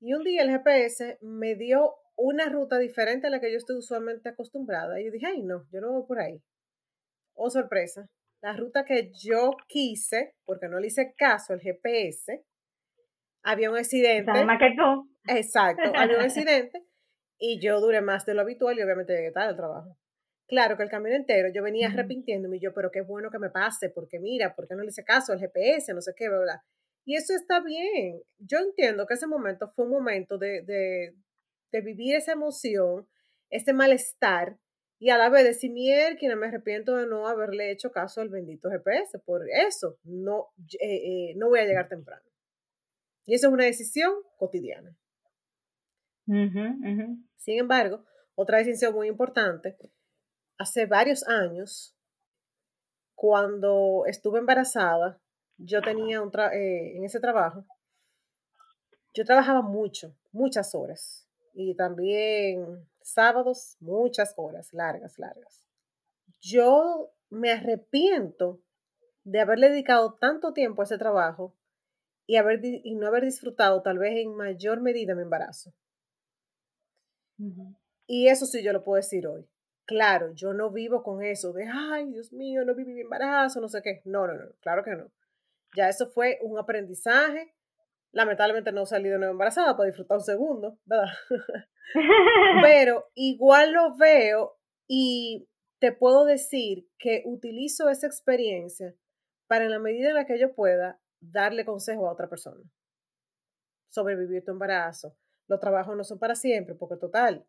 Y 0.00 0.14
un 0.14 0.24
día 0.24 0.42
el 0.42 0.50
GPS 0.50 1.18
me 1.20 1.54
dio 1.56 1.94
una 2.16 2.48
ruta 2.48 2.78
diferente 2.78 3.26
a 3.26 3.30
la 3.30 3.40
que 3.40 3.50
yo 3.50 3.58
estoy 3.58 3.76
usualmente 3.76 4.28
acostumbrada. 4.28 5.00
Y 5.00 5.06
yo 5.06 5.12
dije, 5.12 5.26
ay, 5.26 5.42
no, 5.42 5.66
yo 5.70 5.80
no 5.80 5.92
voy 5.92 6.06
por 6.06 6.20
ahí. 6.20 6.42
Oh, 7.34 7.50
sorpresa. 7.50 8.08
La 8.42 8.56
ruta 8.56 8.84
que 8.84 9.10
yo 9.22 9.50
quise, 9.68 10.34
porque 10.44 10.68
no 10.68 10.80
le 10.80 10.86
hice 10.86 11.14
caso 11.16 11.52
al 11.52 11.60
GPS, 11.60 12.44
había 13.42 13.70
un 13.70 13.76
accidente. 13.76 14.44
Más 14.44 14.58
que 14.58 14.74
tú. 14.76 15.10
Exacto, 15.26 15.92
había 15.94 16.16
un 16.16 16.24
accidente 16.24 16.86
y 17.38 17.60
yo 17.60 17.80
duré 17.80 18.00
más 18.00 18.24
de 18.26 18.34
lo 18.34 18.42
habitual 18.42 18.78
y 18.78 18.82
obviamente 18.82 19.14
llegué 19.14 19.32
tarde 19.32 19.50
al 19.50 19.56
trabajo. 19.56 19.96
Claro 20.50 20.76
que 20.76 20.82
el 20.82 20.90
camino 20.90 21.14
entero 21.14 21.48
yo 21.54 21.62
venía 21.62 21.86
uh 21.86 21.90
-huh. 21.90 21.94
arrepintiéndome 21.94 22.56
y 22.56 22.60
yo, 22.60 22.74
pero 22.74 22.90
qué 22.90 23.02
bueno 23.02 23.30
que 23.30 23.38
me 23.38 23.50
pase, 23.50 23.88
porque 23.88 24.18
mira, 24.18 24.56
¿por 24.56 24.66
qué 24.66 24.74
no 24.74 24.82
le 24.82 24.88
hice 24.88 25.04
caso 25.04 25.32
al 25.32 25.38
GPS? 25.38 25.94
No 25.94 26.00
sé 26.00 26.12
qué, 26.16 26.28
bla, 26.28 26.40
bla. 26.40 26.64
Y 27.04 27.14
eso 27.14 27.34
está 27.34 27.60
bien. 27.60 28.20
Yo 28.38 28.58
entiendo 28.58 29.06
que 29.06 29.14
ese 29.14 29.28
momento 29.28 29.68
fue 29.68 29.84
un 29.84 29.92
momento 29.92 30.38
de, 30.38 30.62
de, 30.62 31.14
de 31.70 31.80
vivir 31.82 32.16
esa 32.16 32.32
emoción, 32.32 33.06
ese 33.48 33.72
malestar, 33.72 34.58
y 34.98 35.10
a 35.10 35.18
la 35.18 35.30
vez 35.30 35.44
decir, 35.44 35.70
mierda, 35.70 36.34
me 36.34 36.48
arrepiento 36.48 36.96
de 36.96 37.06
no 37.06 37.28
haberle 37.28 37.70
hecho 37.70 37.92
caso 37.92 38.20
al 38.20 38.28
bendito 38.28 38.68
GPS. 38.70 39.20
Por 39.20 39.48
eso, 39.48 39.98
no, 40.02 40.48
eh, 40.80 41.30
eh, 41.30 41.34
no 41.36 41.48
voy 41.48 41.60
a 41.60 41.64
llegar 41.64 41.88
temprano. 41.88 42.26
Y 43.24 43.34
eso 43.34 43.46
es 43.46 43.52
una 43.52 43.66
decisión 43.66 44.12
cotidiana. 44.36 44.90
Uh 46.26 46.32
-huh, 46.32 46.76
uh 46.76 46.98
-huh. 46.98 47.28
Sin 47.36 47.60
embargo, 47.60 48.04
otra 48.34 48.58
decisión 48.58 48.94
muy 48.94 49.06
importante, 49.06 49.76
hace 50.60 50.84
varios 50.84 51.26
años, 51.26 51.96
cuando 53.14 54.04
estuve 54.06 54.40
embarazada, 54.40 55.18
yo 55.56 55.80
tenía 55.80 56.20
un 56.20 56.30
eh, 56.52 56.96
en 56.96 57.04
ese 57.04 57.18
trabajo, 57.18 57.64
yo 59.14 59.24
trabajaba 59.24 59.62
mucho, 59.62 60.14
muchas 60.32 60.74
horas. 60.74 61.26
Y 61.54 61.74
también 61.74 62.86
sábados, 63.00 63.78
muchas 63.80 64.34
horas, 64.36 64.72
largas, 64.74 65.18
largas. 65.18 65.66
Yo 66.40 67.10
me 67.30 67.52
arrepiento 67.52 68.60
de 69.24 69.40
haberle 69.40 69.70
dedicado 69.70 70.18
tanto 70.20 70.52
tiempo 70.52 70.82
a 70.82 70.84
ese 70.84 70.98
trabajo 70.98 71.56
y, 72.26 72.36
haber, 72.36 72.60
y 72.62 72.94
no 72.96 73.06
haber 73.06 73.24
disfrutado 73.24 73.80
tal 73.80 73.98
vez 73.98 74.12
en 74.18 74.34
mayor 74.34 74.82
medida 74.82 75.14
mi 75.14 75.22
embarazo. 75.22 75.72
Uh 77.38 77.44
-huh. 77.44 77.76
Y 78.06 78.28
eso 78.28 78.44
sí 78.44 78.62
yo 78.62 78.74
lo 78.74 78.84
puedo 78.84 78.96
decir 78.96 79.26
hoy. 79.26 79.48
Claro, 79.90 80.32
yo 80.34 80.54
no 80.54 80.70
vivo 80.70 81.02
con 81.02 81.20
eso 81.20 81.52
de, 81.52 81.66
ay, 81.66 82.06
Dios 82.12 82.32
mío, 82.32 82.64
no 82.64 82.76
viví 82.76 82.94
mi 82.94 83.00
embarazo, 83.00 83.60
no 83.60 83.66
sé 83.66 83.82
qué. 83.82 84.02
No, 84.04 84.24
no, 84.24 84.34
no, 84.34 84.52
claro 84.60 84.84
que 84.84 84.92
no. 84.92 85.10
Ya 85.76 85.88
eso 85.88 86.08
fue 86.12 86.38
un 86.42 86.60
aprendizaje. 86.60 87.56
Lamentablemente 88.12 88.70
no 88.70 88.86
salí 88.86 89.08
de 89.08 89.18
nuevo 89.18 89.32
embarazada 89.32 89.76
para 89.76 89.88
disfrutar 89.88 90.18
un 90.18 90.22
segundo, 90.22 90.78
¿verdad? 90.84 91.08
Pero 92.62 93.10
igual 93.16 93.72
lo 93.72 93.96
veo 93.96 94.56
y 94.86 95.48
te 95.80 95.90
puedo 95.90 96.24
decir 96.24 96.88
que 96.96 97.24
utilizo 97.26 97.88
esa 97.88 98.06
experiencia 98.06 98.94
para 99.48 99.64
en 99.64 99.72
la 99.72 99.80
medida 99.80 100.10
en 100.10 100.14
la 100.14 100.24
que 100.24 100.38
yo 100.38 100.54
pueda 100.54 101.00
darle 101.20 101.64
consejo 101.64 102.06
a 102.06 102.12
otra 102.12 102.28
persona. 102.28 102.62
Sobrevivir 103.88 104.44
tu 104.44 104.52
embarazo. 104.52 105.16
Los 105.48 105.58
trabajos 105.58 105.96
no 105.96 106.04
son 106.04 106.20
para 106.20 106.36
siempre, 106.36 106.76
porque 106.76 106.96
total, 106.96 107.44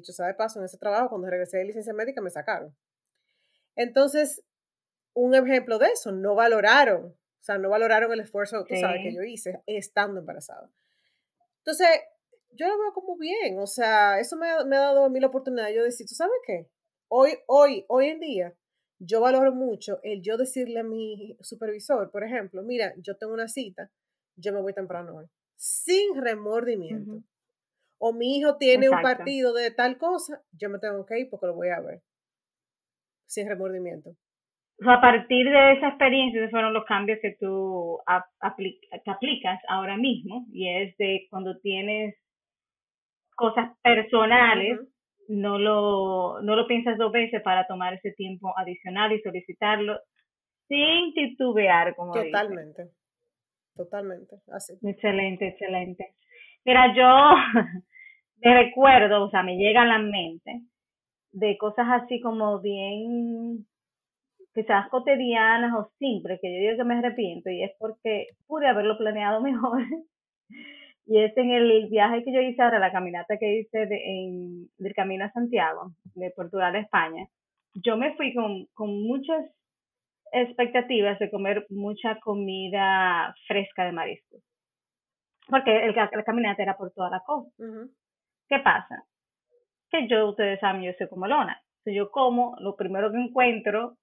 dicho 0.00 0.12
sea 0.12 0.26
de 0.26 0.34
paso, 0.34 0.58
en 0.58 0.64
ese 0.64 0.78
trabajo, 0.78 1.10
cuando 1.10 1.28
regresé 1.28 1.58
de 1.58 1.64
licencia 1.64 1.92
médica, 1.92 2.20
me 2.20 2.30
sacaron. 2.30 2.74
Entonces, 3.74 4.42
un 5.14 5.34
ejemplo 5.34 5.78
de 5.78 5.88
eso, 5.88 6.12
no 6.12 6.34
valoraron, 6.34 7.06
o 7.06 7.42
sea, 7.42 7.58
no 7.58 7.68
valoraron 7.68 8.12
el 8.12 8.20
esfuerzo, 8.20 8.64
tú 8.64 8.74
sabes, 8.76 9.02
que 9.02 9.14
yo 9.14 9.22
hice 9.22 9.60
estando 9.66 10.20
embarazada. 10.20 10.70
Entonces, 11.58 11.88
yo 12.52 12.68
lo 12.68 12.78
veo 12.78 12.92
como 12.92 13.16
bien, 13.16 13.58
o 13.58 13.66
sea, 13.66 14.18
eso 14.18 14.36
me, 14.36 14.46
me 14.64 14.76
ha 14.76 14.80
dado 14.80 15.04
a 15.04 15.08
mí 15.08 15.20
la 15.20 15.26
oportunidad 15.26 15.66
de 15.66 15.74
yo 15.74 15.82
decir, 15.82 16.06
¿tú 16.06 16.14
sabes 16.14 16.36
qué? 16.46 16.68
Hoy, 17.08 17.38
hoy, 17.46 17.84
hoy 17.88 18.06
en 18.06 18.20
día, 18.20 18.54
yo 18.98 19.20
valoro 19.20 19.52
mucho 19.52 20.00
el 20.02 20.22
yo 20.22 20.36
decirle 20.36 20.80
a 20.80 20.84
mi 20.84 21.36
supervisor, 21.40 22.10
por 22.10 22.24
ejemplo, 22.24 22.62
mira, 22.62 22.94
yo 22.98 23.16
tengo 23.16 23.34
una 23.34 23.48
cita, 23.48 23.90
yo 24.36 24.52
me 24.52 24.60
voy 24.60 24.72
temprano 24.72 25.16
hoy, 25.16 25.26
sin 25.56 26.14
remordimiento. 26.16 27.22
O 27.98 28.12
mi 28.12 28.36
hijo 28.36 28.56
tiene 28.58 28.90
un 28.90 29.00
partido 29.00 29.52
de 29.54 29.70
tal 29.70 29.96
cosa, 29.98 30.42
yo 30.52 30.68
me 30.68 30.78
tengo 30.78 31.04
que 31.06 31.20
ir 31.20 31.30
porque 31.30 31.46
lo 31.46 31.54
voy 31.54 31.68
a 31.68 31.80
ver, 31.80 32.02
sin 33.26 33.48
remordimiento. 33.48 34.10
a 34.86 35.00
partir 35.00 35.48
de 35.48 35.72
esa 35.72 35.88
experiencia, 35.88 36.40
esos 36.40 36.50
fueron 36.50 36.74
los 36.74 36.84
cambios 36.84 37.18
que 37.22 37.36
tú 37.40 37.98
aplicas 38.04 39.60
ahora 39.68 39.96
mismo, 39.96 40.46
y 40.52 40.68
es 40.68 40.96
de 40.98 41.26
cuando 41.30 41.58
tienes 41.60 42.14
cosas 43.34 43.70
personales, 43.82 44.80
no 45.28 45.58
lo, 45.58 46.40
no 46.42 46.54
lo 46.54 46.66
piensas 46.66 46.98
dos 46.98 47.12
veces 47.12 47.42
para 47.42 47.66
tomar 47.66 47.94
ese 47.94 48.12
tiempo 48.12 48.52
adicional 48.56 49.12
y 49.12 49.20
solicitarlo 49.22 49.98
sin 50.68 51.14
titubear, 51.14 51.94
como 51.94 52.12
Totalmente, 52.12 52.90
totalmente, 53.74 54.36
así. 54.52 54.74
Excelente, 54.82 55.48
excelente. 55.48 56.14
Mira, 56.66 56.92
yo 56.96 57.04
me 58.42 58.64
recuerdo, 58.64 59.24
o 59.24 59.30
sea, 59.30 59.42
me 59.44 59.56
llega 59.56 59.82
a 59.82 59.86
la 59.86 59.98
mente 59.98 60.62
de 61.32 61.56
cosas 61.58 61.86
así 61.90 62.20
como 62.20 62.60
bien 62.60 63.66
quizás 64.54 64.88
cotidianas 64.88 65.72
o 65.74 65.90
simples, 65.98 66.40
que 66.42 66.52
yo 66.52 66.60
digo 66.60 66.76
que 66.78 66.84
me 66.84 66.96
arrepiento 66.98 67.50
y 67.50 67.62
es 67.62 67.72
porque 67.78 68.28
pude 68.48 68.66
haberlo 68.66 68.98
planeado 68.98 69.40
mejor 69.42 69.82
y 71.06 71.20
es 71.20 71.36
en 71.36 71.52
el 71.52 71.88
viaje 71.88 72.24
que 72.24 72.32
yo 72.32 72.40
hice 72.40 72.60
ahora, 72.62 72.80
la 72.80 72.90
caminata 72.90 73.38
que 73.38 73.60
hice 73.60 73.86
de, 73.86 73.96
en, 74.04 74.68
del 74.78 74.94
Camino 74.94 75.24
a 75.24 75.32
Santiago, 75.32 75.92
de 76.14 76.32
Portugal 76.32 76.74
a 76.74 76.80
España. 76.80 77.28
Yo 77.74 77.96
me 77.96 78.14
fui 78.16 78.34
con, 78.34 78.66
con 78.74 79.02
muchas 79.04 79.44
expectativas 80.32 81.18
de 81.20 81.30
comer 81.30 81.66
mucha 81.70 82.18
comida 82.20 83.34
fresca 83.46 83.84
de 83.84 83.92
mariscos. 83.92 84.42
Porque 85.46 85.86
el, 85.86 85.94
la 85.94 86.24
caminata 86.24 86.62
era 86.62 86.76
por 86.76 86.92
toda 86.92 87.10
la 87.10 87.20
costa. 87.20 87.62
¿Qué 88.48 88.58
pasa? 88.60 89.04
Que 89.90 90.08
yo, 90.08 90.28
ustedes 90.28 90.60
saben, 90.60 90.82
yo 90.82 90.92
soy 90.98 91.08
como 91.08 91.26
lona. 91.26 91.60
Si 91.84 91.94
yo 91.94 92.10
como, 92.10 92.56
lo 92.60 92.74
primero 92.74 93.12
que 93.12 93.18
encuentro 93.18 93.96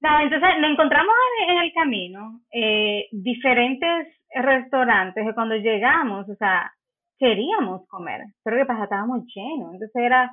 no, 0.00 0.20
entonces 0.20 0.48
nos 0.60 0.70
encontramos 0.70 1.14
en, 1.46 1.58
el 1.58 1.72
camino 1.74 2.40
eh, 2.50 3.06
diferentes 3.12 4.08
restaurantes 4.34 5.26
que 5.26 5.34
cuando 5.34 5.56
llegamos, 5.56 6.26
o 6.28 6.34
sea, 6.36 6.72
queríamos 7.18 7.86
comer, 7.86 8.22
pero 8.42 8.56
que 8.56 8.64
pasa, 8.64 8.84
estábamos 8.84 9.26
llenos, 9.34 9.74
entonces 9.74 10.02
era, 10.02 10.30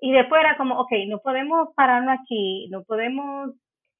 y 0.00 0.12
después 0.12 0.40
era 0.40 0.56
como, 0.56 0.80
ok, 0.80 0.90
no 1.06 1.18
podemos 1.20 1.68
pararnos 1.76 2.18
aquí, 2.20 2.68
no 2.70 2.82
podemos 2.82 3.52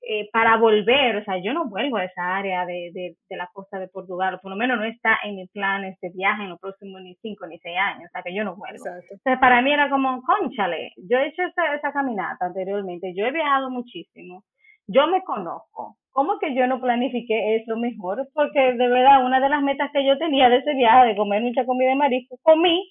eh, 0.04 0.28
para 0.32 0.56
volver, 0.56 1.16
o 1.16 1.24
sea, 1.24 1.38
yo 1.38 1.52
no 1.52 1.68
vuelvo 1.68 1.96
a 1.96 2.04
esa 2.04 2.36
área 2.36 2.66
de, 2.66 2.90
de, 2.92 3.16
de, 3.28 3.36
la 3.36 3.48
costa 3.52 3.78
de 3.78 3.86
Portugal, 3.86 4.40
por 4.42 4.50
lo 4.50 4.56
menos 4.56 4.76
no 4.76 4.84
está 4.84 5.18
en 5.22 5.36
mi 5.36 5.46
plan 5.46 5.84
este 5.84 6.10
viaje 6.10 6.42
en 6.42 6.50
los 6.50 6.58
próximos 6.58 7.00
ni 7.02 7.14
cinco 7.22 7.46
ni 7.46 7.58
seis 7.60 7.78
años, 7.78 8.08
o 8.08 8.12
sea, 8.12 8.22
que 8.22 8.34
yo 8.34 8.42
no 8.42 8.56
vuelvo. 8.56 8.84
Entonces, 8.84 9.38
para 9.38 9.62
mí 9.62 9.72
era 9.72 9.88
como, 9.88 10.20
conchale, 10.22 10.92
yo 11.08 11.18
he 11.18 11.28
hecho 11.28 11.42
esa, 11.42 11.76
esa 11.76 11.92
caminata 11.92 12.46
anteriormente, 12.46 13.14
yo 13.14 13.26
he 13.26 13.30
viajado 13.30 13.70
muchísimo, 13.70 14.42
yo 14.88 15.06
me 15.06 15.22
conozco. 15.22 15.96
¿Cómo 16.10 16.38
que 16.40 16.52
yo 16.54 16.66
no 16.66 16.80
planifiqué 16.80 17.56
eso 17.56 17.76
mejor? 17.76 18.28
Porque 18.34 18.74
de 18.74 18.88
verdad, 18.88 19.24
una 19.24 19.38
de 19.38 19.48
las 19.48 19.62
metas 19.62 19.90
que 19.92 20.04
yo 20.04 20.18
tenía 20.18 20.48
de 20.48 20.58
ese 20.58 20.74
viaje, 20.74 21.08
de 21.08 21.16
comer 21.16 21.42
mucha 21.42 21.64
comida 21.64 21.90
de 21.90 21.94
marisco, 21.94 22.36
comí, 22.42 22.90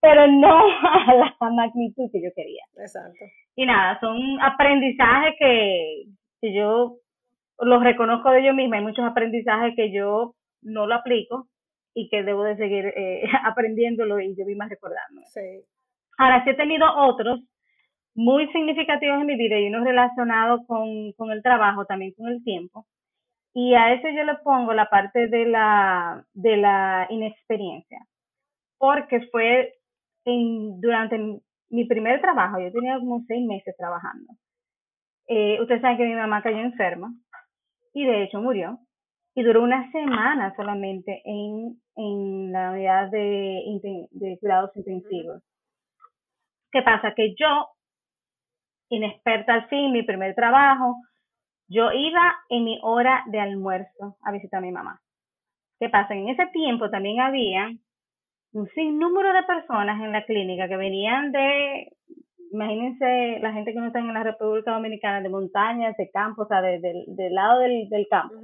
pero 0.00 0.26
no 0.26 0.58
a 0.82 1.14
la 1.14 1.50
magnitud 1.50 2.10
que 2.10 2.22
yo 2.22 2.30
quería. 2.34 2.64
Exacto. 2.78 3.26
Y 3.56 3.66
nada, 3.66 4.00
son 4.00 4.40
aprendizajes 4.40 5.34
que, 5.38 6.04
que 6.40 6.54
yo 6.54 6.96
los 7.58 7.82
reconozco 7.82 8.30
de 8.30 8.44
yo 8.44 8.54
misma. 8.54 8.76
Hay 8.76 8.82
muchos 8.82 9.04
aprendizajes 9.04 9.74
que 9.76 9.92
yo 9.92 10.34
no 10.62 10.86
lo 10.86 10.94
aplico 10.94 11.48
y 11.94 12.08
que 12.08 12.22
debo 12.22 12.44
de 12.44 12.56
seguir 12.56 12.86
eh, 12.86 13.22
aprendiéndolo 13.44 14.20
y 14.20 14.36
yo 14.36 14.44
misma 14.44 14.68
recordando. 14.68 15.22
Sí. 15.26 15.64
Ahora 16.18 16.44
sí 16.44 16.50
he 16.50 16.54
tenido 16.54 16.86
otros 16.96 17.40
muy 18.14 18.46
significativos 18.48 19.20
en 19.20 19.26
mi 19.26 19.36
vida 19.36 19.58
y 19.58 19.68
uno 19.68 19.84
relacionado 19.84 20.66
con, 20.66 21.12
con 21.12 21.30
el 21.30 21.42
trabajo, 21.42 21.86
también 21.86 22.12
con 22.12 22.28
el 22.28 22.42
tiempo. 22.42 22.86
Y 23.54 23.74
a 23.74 23.92
eso 23.94 24.08
yo 24.08 24.24
le 24.24 24.36
pongo 24.36 24.72
la 24.74 24.88
parte 24.88 25.26
de 25.28 25.46
la, 25.46 26.24
de 26.34 26.56
la 26.56 27.06
inexperiencia, 27.10 27.98
porque 28.78 29.20
fue 29.32 29.74
en, 30.24 30.80
durante 30.80 31.40
mi 31.70 31.84
primer 31.86 32.20
trabajo, 32.20 32.60
yo 32.60 32.70
tenía 32.70 32.98
como 32.98 33.24
seis 33.26 33.44
meses 33.46 33.74
trabajando. 33.76 34.34
Eh, 35.32 35.60
ustedes 35.60 35.80
saben 35.80 35.96
que 35.96 36.06
mi 36.06 36.14
mamá 36.14 36.42
cayó 36.42 36.58
enferma 36.58 37.14
y 37.94 38.04
de 38.04 38.24
hecho 38.24 38.40
murió. 38.40 38.80
Y 39.32 39.44
duró 39.44 39.62
una 39.62 39.90
semana 39.92 40.52
solamente 40.56 41.22
en, 41.24 41.80
en 41.94 42.52
la 42.52 42.72
unidad 42.72 43.10
de, 43.10 43.62
de 44.10 44.38
cuidados 44.40 44.76
intensivos. 44.76 45.40
¿Qué 46.72 46.82
pasa? 46.82 47.14
Que 47.14 47.32
yo 47.38 47.68
inexperta 48.88 49.54
al 49.54 49.68
fin, 49.68 49.92
mi 49.92 50.02
primer 50.02 50.34
trabajo, 50.34 50.96
yo 51.68 51.92
iba 51.92 52.34
en 52.48 52.64
mi 52.64 52.80
hora 52.82 53.22
de 53.26 53.38
almuerzo 53.38 54.16
a 54.24 54.32
visitar 54.32 54.58
a 54.58 54.66
mi 54.66 54.72
mamá. 54.72 55.00
¿Qué 55.78 55.88
pasa? 55.88 56.14
En 56.14 56.28
ese 56.28 56.48
tiempo 56.48 56.90
también 56.90 57.20
había 57.20 57.70
un 58.52 58.68
sinnúmero 58.70 59.32
de 59.32 59.44
personas 59.44 60.00
en 60.00 60.10
la 60.10 60.24
clínica 60.24 60.66
que 60.66 60.76
venían 60.76 61.30
de, 61.30 61.92
imagínense 62.50 63.38
la 63.40 63.52
gente 63.52 63.72
que 63.72 63.78
no 63.78 63.86
está 63.86 63.98
en 64.00 64.12
la 64.12 64.22
República 64.22 64.72
Dominicana, 64.72 65.20
de 65.20 65.28
montañas, 65.28 65.96
de 65.96 66.10
campos, 66.10 66.46
o 66.46 66.48
sea, 66.48 66.60
del 66.60 67.34
lado 67.34 67.60
del, 67.60 68.06
campo, 68.10 68.34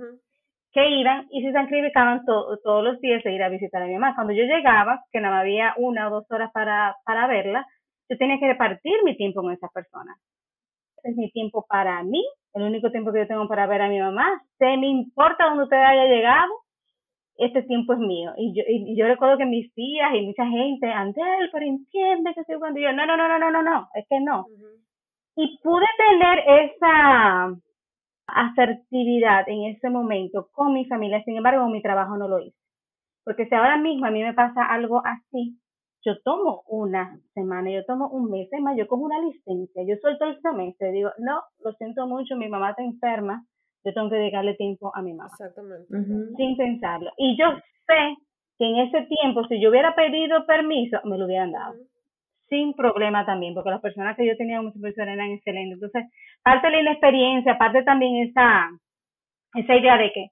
que 0.72 0.88
iban 0.88 1.26
y 1.30 1.42
se 1.42 1.52
sacrificaban 1.52 2.24
todos 2.24 2.84
los 2.84 3.00
días 3.00 3.22
de 3.24 3.32
ir 3.32 3.42
a 3.42 3.48
visitar 3.48 3.82
a 3.82 3.86
mi 3.86 3.94
mamá. 3.94 4.14
Cuando 4.14 4.32
yo 4.32 4.44
llegaba, 4.44 5.02
que 5.12 5.20
no 5.20 5.32
había 5.32 5.74
una 5.76 6.08
o 6.08 6.10
dos 6.10 6.30
horas 6.30 6.50
para, 6.52 6.96
para 7.04 7.26
verla, 7.26 7.66
yo 8.08 8.16
tenía 8.16 8.38
que 8.38 8.46
repartir 8.46 8.94
mi 9.04 9.16
tiempo 9.16 9.42
con 9.42 9.52
esas 9.52 9.72
personas 9.72 10.16
es 11.06 11.16
mi 11.16 11.30
tiempo 11.30 11.64
para 11.68 12.02
mí, 12.02 12.24
el 12.54 12.62
único 12.62 12.90
tiempo 12.90 13.12
que 13.12 13.20
yo 13.20 13.26
tengo 13.26 13.48
para 13.48 13.66
ver 13.66 13.82
a 13.82 13.88
mi 13.88 14.00
mamá. 14.00 14.42
Se 14.58 14.64
me 14.76 14.88
importa 14.88 15.46
dónde 15.46 15.64
usted 15.64 15.76
haya 15.76 16.04
llegado, 16.06 16.52
este 17.38 17.62
tiempo 17.62 17.92
es 17.92 17.98
mío. 17.98 18.32
Y 18.36 18.54
yo, 18.54 18.62
y 18.66 18.96
yo 18.96 19.06
recuerdo 19.06 19.38
que 19.38 19.46
mis 19.46 19.72
tías 19.74 20.14
y 20.14 20.26
mucha 20.26 20.46
gente, 20.46 20.86
Andel, 20.90 21.50
pero 21.52 21.66
entiende 21.66 22.34
que 22.34 22.40
estoy 22.40 22.58
cuando 22.58 22.80
yo, 22.80 22.92
no, 22.92 23.06
no, 23.06 23.16
no, 23.16 23.28
no, 23.28 23.38
no, 23.38 23.50
no, 23.50 23.62
no, 23.62 23.88
es 23.94 24.06
que 24.08 24.20
no. 24.20 24.46
Y 25.36 25.58
pude 25.62 25.86
tener 25.98 26.70
esa 26.70 27.54
asertividad 28.26 29.48
en 29.48 29.74
ese 29.74 29.90
momento 29.90 30.48
con 30.52 30.72
mi 30.72 30.86
familia, 30.86 31.22
sin 31.24 31.36
embargo, 31.36 31.68
mi 31.68 31.82
trabajo 31.82 32.16
no 32.16 32.28
lo 32.28 32.40
hice. 32.40 32.56
Porque 33.24 33.46
si 33.46 33.54
ahora 33.54 33.76
mismo 33.76 34.06
a 34.06 34.10
mí 34.10 34.22
me 34.22 34.34
pasa 34.34 34.64
algo 34.64 35.02
así, 35.04 35.58
yo 36.04 36.20
tomo 36.22 36.62
una 36.68 37.18
semana, 37.34 37.70
yo 37.70 37.84
tomo 37.84 38.08
un 38.08 38.30
mes, 38.30 38.48
más 38.60 38.76
yo 38.76 38.86
cojo 38.86 39.02
una 39.02 39.20
licencia, 39.20 39.82
yo 39.86 39.96
suelto 40.00 40.24
el 40.24 40.40
semestre, 40.40 40.92
digo, 40.92 41.10
no, 41.18 41.42
lo 41.64 41.72
siento 41.72 42.06
mucho, 42.06 42.36
mi 42.36 42.48
mamá 42.48 42.70
está 42.70 42.82
enferma, 42.82 43.44
yo 43.86 43.94
tengo 43.94 44.10
que 44.10 44.16
dedicarle 44.16 44.54
tiempo 44.54 44.92
a 44.94 45.00
mi 45.00 45.14
mamá. 45.14 45.30
Exactamente. 45.32 45.86
Sin 46.36 46.56
pensarlo. 46.56 47.10
Y 47.16 47.38
yo 47.38 47.46
sé 47.86 48.16
que 48.58 48.66
en 48.66 48.76
ese 48.78 49.06
tiempo, 49.06 49.46
si 49.46 49.60
yo 49.60 49.70
hubiera 49.70 49.94
pedido 49.94 50.44
permiso, 50.44 50.98
me 51.04 51.16
lo 51.16 51.26
hubieran 51.26 51.52
dado. 51.52 51.74
Sin 52.48 52.74
problema 52.74 53.24
también, 53.24 53.54
porque 53.54 53.70
las 53.70 53.80
personas 53.80 54.16
que 54.16 54.26
yo 54.26 54.36
tenía 54.36 54.58
como 54.58 54.72
supervisor 54.72 55.08
eran 55.08 55.30
excelentes. 55.30 55.74
Entonces, 55.80 56.10
parte 56.42 56.66
de 56.66 56.72
la 56.74 56.80
inexperiencia, 56.80 57.58
parte 57.58 57.82
también 57.82 58.28
esa, 58.28 58.68
esa 59.54 59.74
idea 59.76 59.96
de 59.98 60.12
que 60.12 60.26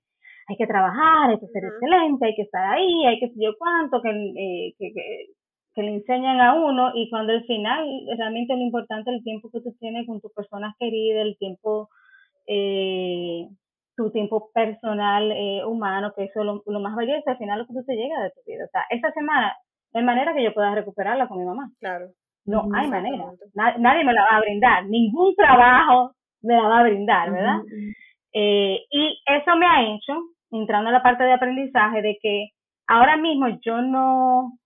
hay 0.49 0.57
que 0.57 0.67
trabajar, 0.67 1.31
hay 1.31 1.39
que 1.39 1.47
ser 1.47 1.65
excelente, 1.65 2.27
hay 2.27 2.35
que 2.35 2.43
estar 2.43 2.75
ahí, 2.75 3.07
hay 3.07 3.19
que 3.19 3.29
sé 3.29 3.35
yo 3.37 3.53
cuánto, 3.59 4.03
que, 4.03 4.11
eh, 4.11 4.75
que, 4.79 4.93
que 4.93 5.27
que 5.75 5.83
le 5.83 5.95
enseñan 5.95 6.41
a 6.41 6.55
uno 6.55 6.93
y 6.95 7.11
cuando 7.11 7.33
al 7.33 7.45
final 7.45 7.85
realmente 8.17 8.55
lo 8.55 8.63
importante 8.63 9.11
es 9.11 9.17
el 9.19 9.25
tiempo 9.25 9.51
que 9.51 9.61
tú 9.61 9.75
tienes 9.81 10.07
con 10.07 10.21
tus 10.21 10.33
personas 10.33 10.75
queridas, 10.79 11.27
el 11.27 11.37
tiempo, 11.37 11.89
eh, 12.47 13.49
tu 13.97 14.11
tiempo 14.11 14.51
personal, 14.53 15.31
eh, 15.33 15.65
humano, 15.65 16.13
que 16.17 16.25
eso 16.25 16.41
es 16.41 16.47
lo, 16.67 16.81
más 16.81 16.97
valioso, 16.97 17.23
al 17.27 17.39
final 17.39 17.61
lo 17.61 17.67
que 17.67 17.75
tú 17.75 17.85
te 17.85 17.97
llega 17.97 18.23
de 18.23 18.31
tu 18.31 18.41
vida. 18.47 18.65
O 18.65 18.69
sea, 18.69 18.85
esta 18.91 19.13
semana, 19.13 19.55
de 19.93 20.03
manera 20.03 20.35
que 20.35 20.43
yo 20.43 20.53
pueda 20.53 20.75
recuperarla 20.75 21.29
con 21.29 21.39
mi 21.39 21.45
mamá. 21.45 21.71
Claro. 21.79 22.09
No 22.47 22.69
hay 22.75 22.89
manera. 22.89 23.25
nadie 23.55 24.05
me 24.05 24.13
la 24.13 24.23
va 24.23 24.37
a 24.37 24.41
brindar. 24.41 24.87
Ningún 24.87 25.35
trabajo 25.35 26.13
me 26.43 26.55
la 26.55 26.69
va 26.69 26.81
a 26.81 26.83
brindar, 26.83 27.31
¿verdad? 27.31 27.61
Eh, 28.35 28.81
y 28.91 29.19
eso 29.27 29.57
me 29.57 29.67
ha 29.67 29.83
hecho, 29.83 30.13
entrando 30.51 30.91
a 30.91 30.93
la 30.93 31.03
parte 31.03 31.25
de 31.25 31.33
aprendizaje, 31.33 32.03
de 32.03 32.19
que 32.21 32.49
ahora 32.87 33.17
mismo 33.17 33.47
yo 33.65 33.81
no 33.81 34.59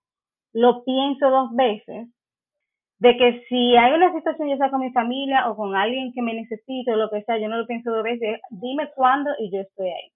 lo 0.52 0.82
pienso 0.84 1.30
dos 1.30 1.54
veces, 1.54 2.08
de 2.98 3.16
que 3.16 3.44
si 3.48 3.76
hay 3.76 3.92
una 3.92 4.12
situación, 4.12 4.48
ya 4.48 4.56
sea 4.56 4.70
con 4.70 4.80
mi 4.80 4.90
familia 4.92 5.48
o 5.50 5.56
con 5.56 5.76
alguien 5.76 6.12
que 6.12 6.22
me 6.22 6.34
necesite 6.34 6.92
o 6.92 6.96
lo 6.96 7.10
que 7.10 7.22
sea, 7.22 7.38
yo 7.38 7.48
no 7.48 7.58
lo 7.58 7.66
pienso 7.66 7.92
dos 7.92 8.02
veces, 8.02 8.40
dime 8.50 8.90
cuándo 8.94 9.30
y 9.38 9.52
yo 9.52 9.60
estoy 9.60 9.88
ahí, 9.88 10.10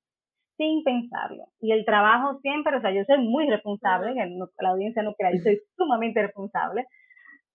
sin 0.56 0.82
pensarlo. 0.82 1.44
Y 1.60 1.72
el 1.72 1.84
trabajo 1.84 2.40
siempre, 2.40 2.76
o 2.76 2.80
sea, 2.80 2.92
yo 2.92 3.04
soy 3.04 3.18
muy 3.18 3.48
responsable, 3.48 4.14
que 4.14 4.38
la 4.62 4.70
audiencia 4.70 5.02
no 5.02 5.14
crea, 5.14 5.32
yo 5.32 5.42
soy 5.42 5.60
sumamente 5.76 6.22
responsable, 6.22 6.86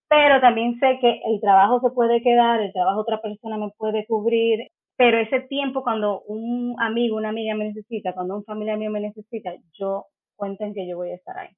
pero 0.10 0.39
también 0.39 0.79
sé 0.79 0.98
que 1.01 1.22
el 1.25 1.41
trabajo 1.41 1.81
se 1.81 1.93
puede 1.93 2.22
quedar, 2.22 2.62
el 2.62 2.72
trabajo 2.72 3.01
otra 3.01 3.22
persona 3.22 3.57
me 3.57 3.69
puede 3.77 4.05
cubrir, 4.05 4.69
pero 4.96 5.19
ese 5.19 5.41
tiempo 5.41 5.84
cuando 5.84 6.22
un 6.22 6.75
amigo, 6.79 7.17
una 7.17 7.29
amiga 7.29 7.53
me 7.53 7.65
necesita, 7.65 8.13
cuando 8.13 8.38
un 8.38 8.46
familiar 8.46 8.77
mío 8.77 8.91
me 8.91 9.01
necesita, 9.01 9.51
yo 9.74 10.05
cuenten 10.38 10.74
que 10.74 10.88
yo 10.88 10.96
voy 10.96 11.12
a 11.12 11.15
estar 11.15 11.38
ahí, 11.38 11.50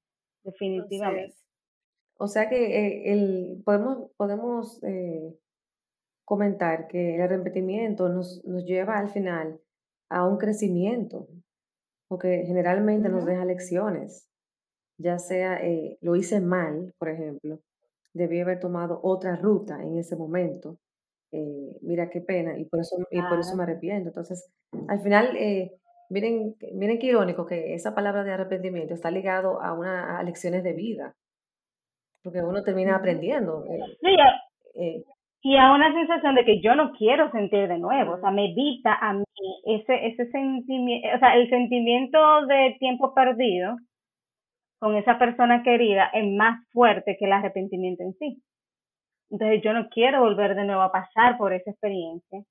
definitivamente. 0.44 1.36
O 2.20 2.28
sea 2.28 2.50
que 2.50 2.58
eh, 2.58 3.14
el, 3.14 3.62
podemos, 3.64 4.12
podemos 4.18 4.84
eh, 4.84 5.36
comentar 6.26 6.88
que 6.88 7.16
el 7.16 7.22
arrepentimiento 7.22 8.10
nos, 8.10 8.44
nos 8.46 8.66
lleva 8.66 8.98
al 8.98 9.10
final 9.10 9.60
a 10.10 10.28
un 10.28 10.38
crecimiento, 10.38 11.28
porque 12.08 12.44
generalmente 12.46 13.10
nos 13.10 13.26
deja 13.26 13.46
lecciones, 13.46 14.28
ya 14.98 15.18
sea 15.18 15.58
eh, 15.66 15.98
lo 16.02 16.16
hice 16.16 16.42
mal, 16.42 16.94
por 16.98 17.10
ejemplo, 17.10 17.62
debí 18.14 18.40
haber 18.42 18.60
tomado 18.60 19.00
otra 19.04 19.36
ruta 19.36 19.82
en 19.82 19.98
ese 19.98 20.16
momento. 20.16 20.78
Eh, 21.32 21.78
mira 21.82 22.10
qué 22.10 22.22
pena, 22.22 22.58
y 22.58 22.66
por 22.66 22.82
eso, 22.82 22.98
y 23.12 23.22
por 23.22 23.40
eso 23.40 23.56
me 23.56 23.64
arrepiento. 23.64 24.10
Entonces, 24.10 24.52
al 24.88 25.00
final, 25.02 25.38
eh, 25.38 25.72
miren, 26.10 26.56
miren 26.74 27.00
qué 27.00 27.08
irónico 27.08 27.46
que 27.46 27.76
esa 27.76 27.94
palabra 27.96 28.24
de 28.24 28.34
arrepentimiento 28.34 28.94
está 28.94 29.12
ligado 29.12 29.62
a, 29.62 29.74
una, 29.74 30.18
a 30.18 30.24
lecciones 30.24 30.64
de 30.64 30.74
vida, 30.74 31.16
porque 32.24 32.40
uno 32.40 32.64
termina 32.64 32.96
aprendiendo. 32.96 33.64
Eh, 34.76 35.04
y 35.42 35.58
a 35.58 35.72
una 35.74 35.94
sensación 35.94 36.36
de 36.36 36.46
que 36.46 36.62
yo 36.62 36.76
no 36.76 36.92
quiero 36.98 37.32
sentir 37.32 37.68
de 37.68 37.78
nuevo, 37.78 38.14
o 38.14 38.20
sea, 38.20 38.32
me 38.32 38.52
evita 38.52 38.94
a 38.94 39.14
mí 39.14 39.24
ese, 39.66 40.08
ese 40.08 40.30
sentimiento, 40.32 41.08
o 41.16 41.20
sea, 41.20 41.36
el 41.36 41.50
sentimiento 41.50 42.46
de 42.46 42.76
tiempo 42.80 43.14
perdido 43.14 43.78
con 44.80 44.96
esa 44.96 45.18
persona 45.18 45.64
querida 45.64 46.10
es 46.14 46.26
más 46.36 46.60
fuerte 46.72 47.18
que 47.18 47.26
el 47.26 47.34
arrepentimiento 47.34 48.04
en 48.04 48.14
sí. 48.14 48.42
Entonces 49.30 49.62
yo 49.64 49.74
no 49.74 49.90
quiero 49.90 50.22
volver 50.22 50.56
de 50.56 50.66
nuevo 50.66 50.82
a 50.82 50.92
pasar 50.92 51.38
por 51.38 51.54
esa 51.54 51.72
experiencia. 51.72 52.44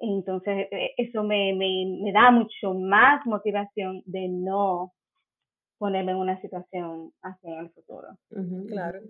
Entonces 0.00 0.68
eh, 0.70 0.92
eso 0.96 1.24
me, 1.24 1.54
me, 1.54 2.12
da 2.12 2.30
mucho 2.30 2.74
más 2.74 3.24
motivación 3.26 4.02
de 4.06 4.28
no 4.28 4.92
ponerme 5.78 6.12
en 6.12 6.18
una 6.18 6.40
situación 6.40 7.12
así 7.22 7.46
en 7.48 7.58
el 7.58 7.70
futuro. 7.70 8.18
claro. 8.66 9.00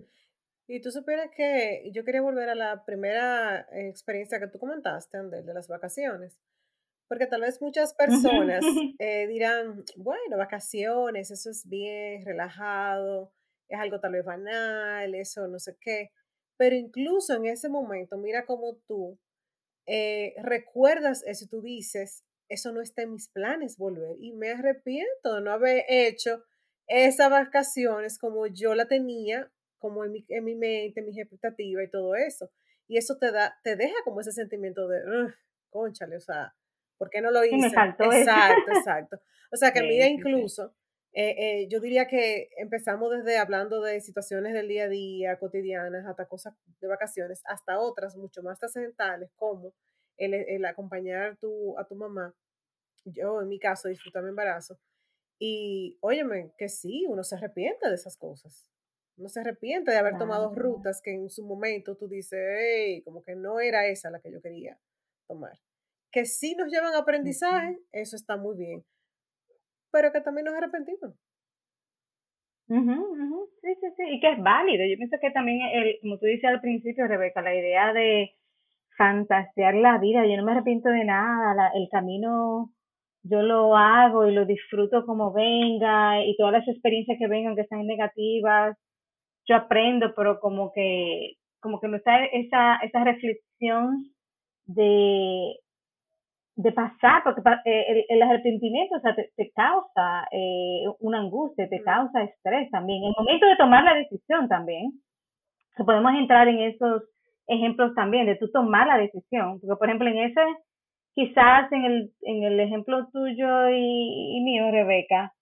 Y 0.67 0.81
tú 0.81 0.91
supieras 0.91 1.31
que 1.35 1.89
yo 1.91 2.03
quería 2.03 2.21
volver 2.21 2.47
a 2.47 2.53
la 2.53 2.85
primera 2.85 3.67
experiencia 3.71 4.39
que 4.39 4.47
tú 4.47 4.59
comentaste, 4.59 5.17
de 5.17 5.53
las 5.53 5.67
vacaciones. 5.67 6.39
Porque 7.07 7.25
tal 7.25 7.41
vez 7.41 7.59
muchas 7.59 7.95
personas 7.95 8.63
eh, 8.99 9.25
dirán, 9.25 9.83
bueno, 9.97 10.37
vacaciones, 10.37 11.31
eso 11.31 11.49
es 11.49 11.67
bien, 11.67 12.23
relajado, 12.23 13.33
es 13.67 13.79
algo 13.79 13.99
tal 13.99 14.11
vez 14.11 14.23
banal, 14.23 15.15
eso 15.15 15.47
no 15.47 15.57
sé 15.57 15.75
qué. 15.81 16.11
Pero 16.55 16.75
incluso 16.75 17.35
en 17.35 17.47
ese 17.47 17.67
momento, 17.67 18.17
mira 18.17 18.45
cómo 18.45 18.75
tú 18.87 19.17
eh, 19.87 20.35
recuerdas 20.43 21.23
eso, 21.25 21.47
tú 21.49 21.61
dices, 21.63 22.23
eso 22.47 22.71
no 22.71 22.81
está 22.81 23.01
en 23.01 23.13
mis 23.13 23.27
planes 23.27 23.75
volver. 23.75 24.17
Y 24.19 24.33
me 24.33 24.51
arrepiento 24.51 25.33
de 25.33 25.41
no 25.41 25.51
haber 25.51 25.83
hecho 25.89 26.43
esas 26.89 27.29
vacaciones 27.29 28.19
como 28.19 28.47
yo 28.47 28.75
la 28.75 28.87
tenía, 28.87 29.49
como 29.77 30.03
en 30.03 30.11
mi, 30.11 30.25
en 30.27 30.43
mi 30.43 30.55
mente, 30.55 30.99
en 30.99 31.05
mis 31.05 31.17
expectativas 31.17 31.85
y 31.85 31.89
todo 31.89 32.15
eso. 32.15 32.51
Y 32.87 32.97
eso 32.97 33.17
te 33.17 33.31
da, 33.31 33.57
te 33.63 33.75
deja 33.75 33.95
como 34.03 34.19
ese 34.19 34.31
sentimiento 34.31 34.87
de, 34.87 34.99
conchale, 35.69 36.17
o 36.17 36.21
sea, 36.21 36.53
¿Por 36.99 37.09
qué 37.09 37.21
no 37.21 37.31
lo 37.31 37.43
hice? 37.45 37.55
me 37.55 37.71
faltó 37.71 38.11
exacto, 38.11 38.71
exacto. 38.75 39.21
O 39.51 39.57
sea 39.57 39.71
que 39.71 39.81
mira 39.81 40.05
incluso, 40.05 40.75
eh, 41.13 41.33
eh, 41.37 41.67
yo 41.69 41.79
diría 41.79 42.07
que 42.07 42.49
empezamos 42.57 43.09
desde 43.09 43.37
hablando 43.37 43.81
de 43.81 44.01
situaciones 44.01 44.53
del 44.53 44.67
día 44.67 44.83
a 44.83 44.89
día, 44.89 45.39
cotidianas, 45.39 46.05
hasta 46.05 46.27
cosas 46.27 46.53
de 46.81 46.87
vacaciones, 46.87 47.41
hasta 47.45 47.79
otras 47.79 48.17
mucho 48.17 48.43
más 48.43 48.59
trascendentales, 48.59 49.31
como 49.37 49.73
el, 50.17 50.33
el 50.33 50.65
acompañar 50.65 51.37
tu, 51.37 51.79
a 51.79 51.87
tu 51.87 51.95
mamá. 51.95 52.35
Yo, 53.05 53.41
en 53.41 53.47
mi 53.47 53.59
caso, 53.59 53.87
disfrutar 53.87 54.21
mi 54.21 54.29
embarazo. 54.29 54.77
Y 55.39 55.97
óyeme, 56.01 56.51
que 56.57 56.67
sí, 56.69 57.05
uno 57.07 57.23
se 57.23 57.35
arrepiente 57.35 57.87
de 57.87 57.95
esas 57.95 58.17
cosas. 58.17 58.69
Uno 59.17 59.29
se 59.29 59.39
arrepiente 59.39 59.91
de 59.91 59.97
haber 59.97 60.17
tomado 60.17 60.53
rutas 60.53 61.01
que 61.01 61.13
en 61.13 61.29
su 61.29 61.45
momento 61.45 61.95
tú 61.95 62.07
dices, 62.07 62.39
hey, 62.59 63.01
como 63.03 63.23
que 63.23 63.35
no 63.35 63.59
era 63.59 63.87
esa 63.87 64.09
la 64.09 64.19
que 64.19 64.31
yo 64.31 64.41
quería 64.41 64.79
tomar 65.27 65.59
que 66.11 66.25
sí 66.25 66.55
nos 66.55 66.71
llevan 66.71 66.93
a 66.93 66.99
aprendizaje, 66.99 67.79
eso 67.91 68.15
está 68.15 68.37
muy 68.37 68.57
bien, 68.57 68.83
pero 69.91 70.11
que 70.11 70.21
también 70.21 70.45
nos 70.45 70.55
arrepentimos. 70.55 71.13
Sí, 73.61 73.75
sí, 73.81 73.87
sí, 73.97 74.03
y 74.07 74.19
que 74.19 74.31
es 74.31 74.39
válido. 74.41 74.85
Yo 74.85 74.97
pienso 74.97 75.17
que 75.19 75.31
también, 75.31 75.61
el, 75.73 75.99
como 76.01 76.17
tú 76.17 76.25
dices 76.25 76.45
al 76.45 76.61
principio, 76.61 77.07
Rebeca, 77.07 77.41
la 77.41 77.55
idea 77.55 77.93
de 77.93 78.35
fantasear 78.97 79.75
la 79.75 79.97
vida, 79.97 80.25
yo 80.25 80.37
no 80.37 80.45
me 80.45 80.51
arrepiento 80.51 80.89
de 80.89 81.03
nada, 81.03 81.71
el 81.73 81.89
camino 81.89 82.73
yo 83.23 83.41
lo 83.41 83.75
hago 83.75 84.27
y 84.27 84.33
lo 84.33 84.45
disfruto 84.45 85.05
como 85.05 85.33
venga 85.33 86.23
y 86.23 86.35
todas 86.37 86.53
las 86.53 86.67
experiencias 86.67 87.17
que 87.19 87.27
vengan 87.27 87.55
que 87.55 87.65
sean 87.65 87.85
negativas, 87.85 88.77
yo 89.47 89.55
aprendo, 89.55 90.13
pero 90.15 90.39
como 90.39 90.71
que 90.73 91.33
como 91.61 91.79
que 91.81 91.89
no 91.89 91.97
está 91.97 92.23
esa, 92.25 92.77
esa 92.77 93.03
reflexión 93.03 94.05
de 94.65 95.55
de 96.59 96.73
pasar, 96.73 97.23
porque 97.23 97.41
eh, 97.63 98.05
el, 98.09 98.21
arrepentimiento 98.21 98.97
o 98.97 98.99
sea, 98.99 99.15
te, 99.15 99.51
causa 99.55 100.27
eh, 100.29 100.83
una 100.99 101.19
angustia, 101.19 101.69
te 101.69 101.81
causa 101.81 102.23
estrés 102.23 102.69
también. 102.69 103.01
El 103.05 103.13
momento 103.17 103.45
de 103.45 103.55
tomar 103.55 103.85
la 103.85 103.93
decisión 103.93 104.49
también, 104.49 104.91
que 105.77 105.85
podemos 105.85 106.11
entrar 106.15 106.49
en 106.49 106.59
esos 106.59 107.03
ejemplos 107.47 107.95
también, 107.95 108.25
de 108.25 108.35
tú 108.35 108.51
tomar 108.51 108.87
la 108.87 108.97
decisión, 108.97 109.61
porque 109.61 109.77
por 109.79 109.87
ejemplo 109.87 110.09
en 110.09 110.17
ese, 110.17 110.41
quizás 111.19 111.69
en 111.73 111.83
el, 111.83 112.11
en 112.21 112.43
el 112.43 112.59
ejemplo 112.61 113.07
tuyo 113.11 113.69
y, 113.69 114.41
mío, 114.41 114.71
Rebeca, 114.71 115.33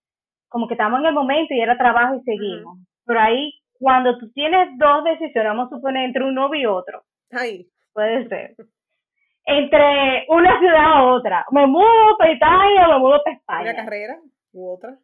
como 0.49 0.67
que 0.67 0.73
estamos 0.73 0.99
en 1.01 1.05
el 1.05 1.13
momento 1.13 1.53
y 1.53 1.61
era 1.61 1.77
trabajo 1.77 2.15
y 2.15 2.23
seguimos, 2.23 2.79
pero 3.05 3.19
ahí 3.19 3.53
cuando 3.79 4.17
tú 4.17 4.31
tienes 4.31 4.69
dos 4.79 5.03
decisiones, 5.03 5.51
vamos 5.51 5.71
a 5.71 5.75
suponer 5.75 6.05
entre 6.05 6.23
un 6.23 6.33
novio 6.33 6.59
y 6.59 6.65
otro, 6.65 7.03
ahí 7.31 7.67
puede 7.93 8.27
ser 8.27 8.55
entre 9.47 10.25
una 10.27 10.59
ciudad 10.59 11.03
u 11.03 11.07
otra. 11.15 11.45
Me 11.51 11.65
mudo 11.65 12.17
para 12.17 12.33
Italia 12.33 12.87
o 12.87 12.93
me 12.93 12.99
mudo 12.99 13.21
para 13.23 13.35
España. 13.37 13.71
¿Una 13.71 13.75
carrera 13.75 14.17
u 14.51 14.73
otra? 14.73 14.97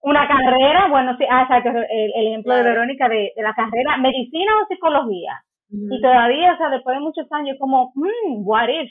Una 0.00 0.28
carrera, 0.28 0.88
bueno, 0.88 1.16
sí, 1.16 1.24
ah, 1.30 1.42
exacto, 1.42 1.70
el, 1.70 2.26
ejemplo 2.26 2.54
de 2.54 2.62
Verónica 2.62 3.08
de, 3.08 3.32
la 3.36 3.54
carrera, 3.54 3.96
medicina 3.96 4.52
o 4.60 4.66
psicología. 4.66 5.40
Y 5.68 6.00
todavía, 6.00 6.52
o 6.52 6.56
sea, 6.58 6.70
después 6.70 6.96
de 6.96 7.00
muchos 7.02 7.26
años, 7.32 7.56
como, 7.58 7.92
mmm, 7.94 8.46
what 8.46 8.68
if, 8.68 8.90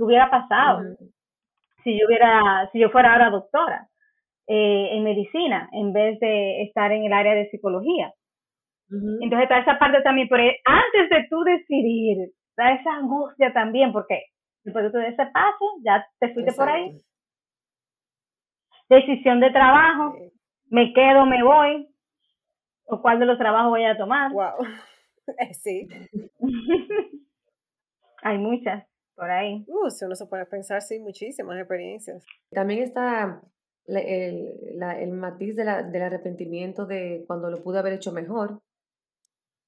¿qué 0.00 0.04
hubiera 0.04 0.30
pasado? 0.30 0.80
Si 1.84 1.98
yo 1.98 2.06
hubiera, 2.06 2.68
si 2.72 2.78
yo 2.80 2.88
fuera 2.88 3.12
ahora 3.12 3.30
doctora 3.30 3.86
eh, 4.46 4.88
en 4.92 5.04
medicina, 5.04 5.68
en 5.72 5.92
vez 5.92 6.18
de 6.20 6.62
estar 6.62 6.90
en 6.90 7.04
el 7.04 7.12
área 7.12 7.34
de 7.34 7.50
psicología. 7.50 8.12
Entonces, 9.20 9.48
toda 9.48 9.60
esa 9.60 9.78
parte 9.78 10.02
también, 10.02 10.28
por 10.28 10.40
antes 10.40 11.10
de 11.10 11.26
tú 11.28 11.44
decidir 11.44 12.32
da 12.56 12.72
esa 12.72 12.92
angustia 12.94 13.52
también, 13.52 13.92
porque 13.92 14.24
después 14.64 14.84
de 14.84 14.90
todo 14.90 15.02
ese 15.02 15.26
paso, 15.26 15.64
ya 15.84 16.04
te 16.18 16.32
fuiste 16.34 16.52
por 16.54 16.68
ahí. 16.68 16.98
Decisión 18.88 19.38
de 19.38 19.50
trabajo, 19.50 20.16
me 20.70 20.92
quedo, 20.92 21.24
me 21.26 21.44
voy, 21.44 21.88
o 22.86 23.00
cuál 23.00 23.20
de 23.20 23.26
los 23.26 23.38
trabajos 23.38 23.70
voy 23.70 23.84
a 23.84 23.96
tomar. 23.96 24.32
Wow. 24.32 24.66
sí. 25.52 25.86
Hay 28.22 28.38
muchas 28.38 28.90
por 29.20 29.30
ahí. 29.30 29.64
Uh, 29.68 29.90
si 29.90 30.04
uno 30.06 30.16
se 30.16 30.26
puede 30.26 30.46
pensar, 30.46 30.80
sí, 30.80 30.98
muchísimas 30.98 31.58
experiencias. 31.58 32.24
También 32.50 32.82
está 32.82 33.42
el, 33.86 34.78
la, 34.78 34.98
el 34.98 35.12
matiz 35.12 35.56
de 35.56 35.64
la, 35.64 35.82
del 35.82 36.02
arrepentimiento 36.02 36.86
de 36.86 37.24
cuando 37.26 37.50
lo 37.50 37.62
pude 37.62 37.78
haber 37.78 37.92
hecho 37.92 38.12
mejor, 38.12 38.62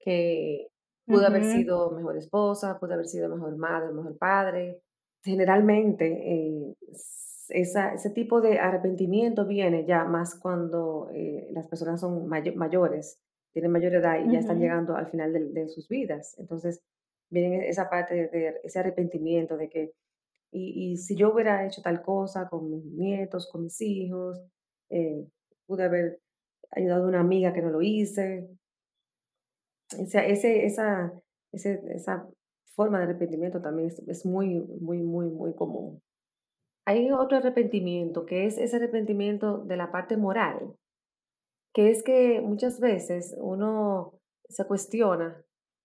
que 0.00 0.68
Pudo 1.04 1.26
haber 1.26 1.44
sido 1.44 1.90
mejor 1.90 2.16
esposa, 2.16 2.78
pudo 2.78 2.94
haber 2.94 3.06
sido 3.06 3.28
mejor 3.28 3.56
madre, 3.56 3.92
mejor 3.92 4.16
padre. 4.18 4.82
Generalmente 5.24 6.06
eh, 6.06 6.76
esa, 7.48 7.92
ese 7.92 8.10
tipo 8.10 8.40
de 8.40 8.60
arrepentimiento 8.60 9.44
viene 9.44 9.84
ya 9.84 10.04
más 10.04 10.38
cuando 10.38 11.10
eh, 11.12 11.48
las 11.52 11.66
personas 11.66 12.00
son 12.00 12.28
mayores 12.28 13.20
tienen 13.52 13.70
mayor 13.70 13.94
edad 13.94 14.18
y 14.24 14.32
ya 14.32 14.38
están 14.38 14.58
llegando 14.58 14.96
al 14.96 15.08
final 15.08 15.32
de, 15.32 15.68
sus 15.68 15.88
vidas. 15.88 16.34
Entonces, 16.38 16.80
viene 17.32 17.68
esa 17.68 17.88
parte 17.88 18.28
de, 18.28 18.60
ese 18.62 18.78
arrepentimiento 18.78 19.56
de 19.56 19.68
que, 19.68 19.92
y, 20.52 20.98
si 20.98 21.16
yo 21.16 21.32
hubiera 21.32 21.66
hecho 21.66 21.80
tal 21.80 22.02
cosa 22.02 22.48
con 22.48 22.70
mis 22.70 22.84
nietos, 22.84 23.48
con 23.50 23.62
mis 23.62 23.80
hijos, 23.80 24.38
eh, 24.90 25.26
pude 25.66 25.84
haber 25.84 26.20
ayudado 26.70 27.04
a 27.04 27.08
una 27.08 27.20
amiga 27.20 27.54
que 27.54 27.62
no 27.62 27.70
lo 27.70 27.80
hice. 27.80 28.48
O 29.98 30.04
sea, 30.04 30.26
ese, 30.26 30.66
esa, 30.66 31.12
esa 31.52 32.28
forma 32.74 32.98
de 32.98 33.04
arrepentimiento 33.04 33.62
también 33.62 33.90
es, 34.06 34.26
muy, 34.26 34.60
muy, 34.60 35.02
muy, 35.02 35.30
muy 35.30 35.54
común. 35.54 36.02
Hay 36.84 37.10
otro 37.12 37.38
arrepentimiento, 37.38 38.26
que 38.26 38.44
es 38.44 38.58
ese 38.58 38.76
arrepentimiento 38.76 39.58
de 39.64 39.76
la 39.78 39.90
parte 39.90 40.18
moral, 40.18 40.74
que 41.72 41.90
es 41.90 42.02
que 42.02 42.42
muchas 42.42 42.78
veces 42.78 43.34
uno 43.38 44.18
se 44.48 44.66
cuestiona 44.66 45.42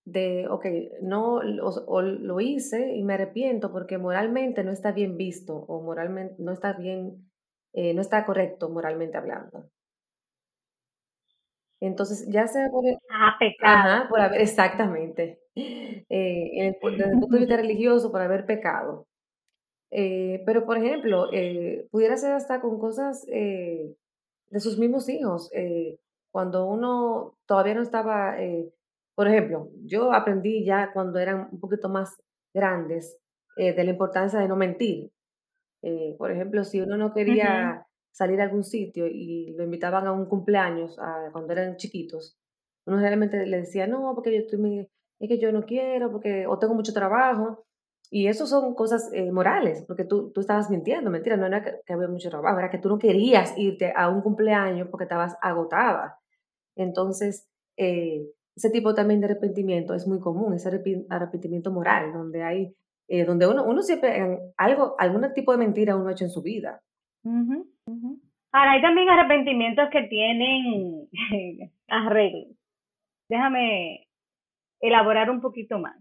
de, 0.07 0.47
ok, 0.47 0.65
no, 1.01 1.35
o, 1.35 2.01
lo 2.01 2.39
hice 2.39 2.95
y 2.95 3.03
me 3.03 3.15
arrepiento 3.15 3.73
porque 3.73 3.97
moralmente 3.97 4.63
no 4.63 4.71
está 4.71 4.93
bien 4.93 5.17
visto 5.17 5.53
o 5.53 5.81
moralmente 5.81 6.35
no 6.39 6.53
está 6.53 6.71
bien, 6.73 7.29
eh, 7.73 7.93
no 7.93 7.99
está 8.01 8.25
correcto 8.25 8.69
moralmente 8.69 9.17
hablando. 9.17 9.69
Entonces, 11.81 12.25
ya 12.29 12.47
sea 12.47 12.69
por 12.71 12.87
el, 12.87 12.97
ah, 13.11 13.35
pecado. 13.37 14.07
por 14.09 14.21
haber, 14.21 14.41
exactamente, 14.41 15.41
eh, 15.55 16.05
desde 16.09 16.67
el 16.69 17.19
punto 17.19 17.35
de 17.35 17.39
vista 17.39 17.57
religioso, 17.57 18.09
por 18.09 18.21
haber 18.21 18.45
pecado. 18.45 19.07
Eh, 19.91 20.41
pero, 20.45 20.65
por 20.65 20.77
ejemplo, 20.77 21.27
eh, 21.33 21.85
pudiera 21.91 22.15
ser 22.15 22.31
hasta 22.31 22.61
con 22.61 22.79
cosas 22.79 23.25
de 23.25 24.59
sus 24.59 24.77
mismos 24.77 25.09
hijos. 25.09 25.51
cuando 26.31 26.65
uno 26.65 27.35
todavía 27.45 27.73
no 27.73 27.81
estaba, 27.81 28.37
por 29.17 29.27
ejemplo, 29.27 29.71
yo 29.83 30.13
aprendí 30.13 30.63
ya 30.63 30.91
cuando 30.93 31.17
eran 31.17 31.49
un 31.51 31.59
poquito 31.59 31.89
más 31.89 32.15
grandes 32.53 33.17
de 33.57 33.83
la 33.83 33.89
importancia 33.89 34.39
de 34.39 34.47
no 34.47 34.55
mentir. 34.55 35.11
por 36.19 36.29
ejemplo, 36.29 36.63
si 36.63 36.79
uno 36.81 36.95
no 36.97 37.11
quería 37.11 37.87
salir 38.11 38.39
a 38.39 38.43
algún 38.43 38.63
sitio 38.63 39.07
y 39.07 39.55
lo 39.57 39.63
invitaban 39.63 40.05
a 40.05 40.11
un 40.11 40.27
cumpleaños 40.27 40.99
cuando 41.31 41.53
eran 41.53 41.77
chiquitos, 41.77 42.37
uno 42.85 42.99
realmente 42.99 43.45
le 43.47 43.57
decía, 43.57 43.87
no, 43.87 44.13
porque 44.13 44.31
yo 44.31 44.39
estoy, 44.41 44.87
es 45.19 45.27
que 45.27 45.39
yo 45.39 45.51
no 45.51 45.65
quiero, 45.65 46.11
porque, 46.11 46.45
o 46.45 46.59
tengo 46.59 46.75
mucho 46.75 46.93
trabajo. 46.93 47.65
Y 48.09 48.27
eso 48.27 48.47
son 48.47 48.73
cosas 48.73 49.09
eh, 49.11 49.31
morales, 49.33 49.83
porque 49.85 50.05
tú, 50.05 50.31
tú 50.31 50.39
estabas 50.39 50.69
mintiendo, 50.69 51.11
mentira, 51.11 51.35
no 51.35 51.45
era 51.45 51.61
que, 51.61 51.93
había 51.93 52.07
mucho 52.07 52.29
trabajo, 52.29 52.57
era 52.57 52.69
que 52.69 52.77
tú 52.77 52.87
no 52.87 52.97
querías 52.97 53.53
irte 53.57 53.91
a 53.93 54.07
un 54.07 54.21
cumpleaños 54.21 54.87
porque 54.89 55.03
estabas 55.03 55.35
agotada. 55.41 56.17
Entonces, 56.77 57.49
eh, 57.75 58.25
ese 58.57 58.71
tipo 58.71 58.95
también 58.95 59.19
de 59.21 59.27
arrepentimiento 59.27 59.93
es 59.93 60.07
muy 60.07 60.19
común, 60.19 60.55
ese 60.55 60.69
arrepentimiento 61.09 61.71
moral, 61.71 62.11
donde 62.11 62.41
hay, 62.43 62.73
eh, 63.07 63.23
donde 63.23 63.45
uno, 63.45 63.63
uno 63.63 63.83
siempre, 63.83 64.19
algo, 64.57 64.95
algún 64.97 65.31
tipo 65.35 65.51
de 65.51 65.59
mentira 65.59 65.95
uno 65.95 66.09
ha 66.09 66.13
hecho 66.13 66.25
en 66.25 66.31
su 66.31 66.41
vida. 66.41 66.81
Ahora, 67.23 68.71
hay 68.71 68.81
también 68.81 69.09
arrepentimientos 69.09 69.89
que 69.91 70.03
tienen 70.03 71.07
arreglo. 71.87 72.47
Déjame 73.29 74.07
elaborar 74.81 75.29
un 75.29 75.39
poquito 75.39 75.77
más, 75.77 75.95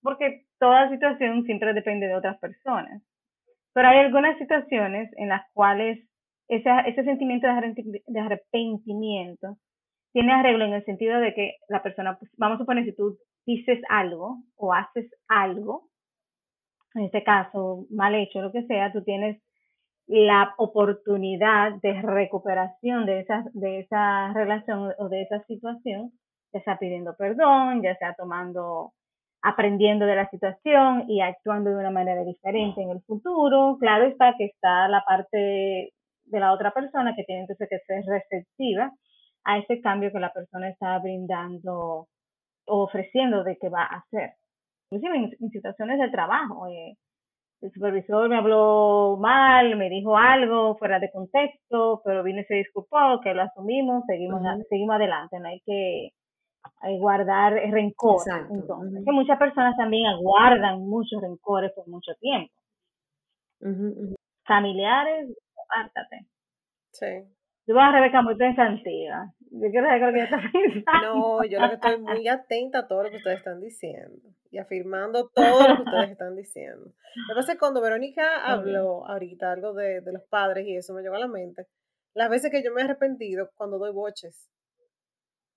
porque 0.00 0.46
toda 0.60 0.88
situación 0.90 1.42
siempre 1.42 1.74
depende 1.74 2.06
de 2.06 2.14
otras 2.14 2.38
personas. 2.38 3.02
Pero 3.72 3.88
hay 3.88 3.98
algunas 3.98 4.38
situaciones 4.38 5.10
en 5.16 5.28
las 5.28 5.42
cuales 5.52 5.98
ese, 6.48 6.70
ese 6.86 7.02
sentimiento 7.02 7.48
de 7.48 8.20
arrepentimiento 8.20 9.58
tiene 10.16 10.32
arreglo 10.32 10.64
en 10.64 10.72
el 10.72 10.84
sentido 10.86 11.20
de 11.20 11.34
que 11.34 11.56
la 11.68 11.82
persona, 11.82 12.16
pues, 12.18 12.30
vamos 12.38 12.56
a 12.56 12.58
suponer, 12.60 12.86
si 12.86 12.96
tú 12.96 13.18
dices 13.44 13.80
algo 13.90 14.38
o 14.56 14.72
haces 14.72 15.10
algo, 15.28 15.90
en 16.94 17.04
este 17.04 17.22
caso 17.22 17.84
mal 17.90 18.14
hecho, 18.14 18.40
lo 18.40 18.50
que 18.50 18.62
sea, 18.62 18.90
tú 18.94 19.04
tienes 19.04 19.42
la 20.06 20.54
oportunidad 20.56 21.72
de 21.82 22.00
recuperación 22.00 23.04
de 23.04 23.20
esa, 23.20 23.44
de 23.52 23.80
esa 23.80 24.32
relación 24.32 24.90
o 24.96 25.08
de 25.10 25.20
esa 25.20 25.42
situación, 25.42 26.12
ya 26.50 26.62
sea 26.62 26.78
pidiendo 26.78 27.14
perdón, 27.18 27.82
ya 27.82 27.94
sea 27.96 28.14
tomando, 28.14 28.94
aprendiendo 29.42 30.06
de 30.06 30.16
la 30.16 30.30
situación 30.30 31.10
y 31.10 31.20
actuando 31.20 31.68
de 31.68 31.76
una 31.76 31.90
manera 31.90 32.24
diferente 32.24 32.80
en 32.80 32.88
el 32.88 33.02
futuro. 33.02 33.76
Claro 33.78 34.06
está 34.06 34.34
que 34.38 34.46
está 34.46 34.88
la 34.88 35.04
parte 35.06 35.92
de 36.24 36.40
la 36.40 36.54
otra 36.54 36.70
persona 36.70 37.14
que 37.14 37.24
tiene 37.24 37.42
entonces 37.42 37.68
que 37.68 37.80
ser 37.80 38.02
receptiva 38.06 38.90
a 39.46 39.58
ese 39.58 39.80
cambio 39.80 40.10
que 40.12 40.18
la 40.18 40.32
persona 40.32 40.68
está 40.68 40.98
brindando 40.98 42.08
o 42.66 42.82
ofreciendo 42.82 43.44
de 43.44 43.56
que 43.56 43.68
va 43.68 43.84
a 43.84 43.98
hacer. 43.98 44.32
Inclusive 44.90 45.36
en, 45.40 45.50
situaciones 45.50 46.00
de 46.00 46.10
trabajo, 46.10 46.66
eh, 46.66 46.96
el 47.60 47.70
supervisor 47.72 48.28
me 48.28 48.36
habló 48.36 49.16
mal, 49.20 49.76
me 49.76 49.88
dijo 49.88 50.16
algo 50.16 50.76
fuera 50.76 50.98
de 50.98 51.10
contexto, 51.10 52.02
pero 52.04 52.24
vine 52.24 52.42
y 52.42 52.44
se 52.44 52.54
disculpó, 52.54 53.20
que 53.22 53.34
lo 53.34 53.42
asumimos, 53.42 54.04
seguimos, 54.06 54.42
seguimos 54.68 54.96
adelante, 54.96 55.38
no 55.38 55.48
hay 55.48 55.60
que 55.64 56.10
guardar 56.98 57.54
rencor. 57.70 58.22
Entonces, 58.50 59.04
que 59.04 59.12
muchas 59.12 59.38
personas 59.38 59.76
también 59.76 60.06
aguardan 60.06 60.80
muchos 60.80 61.22
rencores 61.22 61.72
por 61.72 61.86
mucho 61.88 62.12
tiempo. 62.20 62.52
Familiares, 64.44 65.36
apártate. 65.64 66.26
Sí. 66.90 67.06
Yo 67.66 67.74
voy 67.74 67.82
a 67.82 67.92
Rebeca 67.92 68.22
muy 68.22 68.36
pensativa. 68.36 69.32
Yo 69.50 69.70
quiero 69.70 69.86
saber 69.86 70.02
lo 70.02 70.12
que 70.12 70.22
está 70.22 70.40
pensando. 70.52 71.14
No, 71.14 71.44
yo 71.44 71.60
lo 71.60 71.68
que 71.68 71.74
estoy 71.74 71.98
muy 71.98 72.28
atenta 72.28 72.80
a 72.80 72.88
todo 72.88 73.04
lo 73.04 73.10
que 73.10 73.16
ustedes 73.16 73.38
están 73.38 73.60
diciendo 73.60 74.28
y 74.50 74.58
afirmando 74.58 75.28
todo 75.28 75.68
lo 75.68 75.76
que 75.76 75.82
ustedes 75.82 76.10
están 76.10 76.36
diciendo. 76.36 76.86
Lo 76.86 77.34
que 77.34 77.40
pasa 77.40 77.52
es 77.52 77.56
que 77.56 77.60
cuando 77.60 77.80
Verónica 77.80 78.44
habló 78.44 79.06
ahorita 79.06 79.52
algo 79.52 79.72
de, 79.72 80.00
de, 80.00 80.12
los 80.12 80.22
padres 80.24 80.66
y 80.66 80.76
eso 80.76 80.94
me 80.94 81.02
llegó 81.02 81.16
a 81.16 81.20
la 81.20 81.28
mente, 81.28 81.66
las 82.14 82.30
veces 82.30 82.50
que 82.50 82.62
yo 82.62 82.72
me 82.72 82.80
he 82.80 82.84
arrepentido 82.84 83.50
cuando 83.56 83.78
doy 83.78 83.92
boches. 83.92 84.50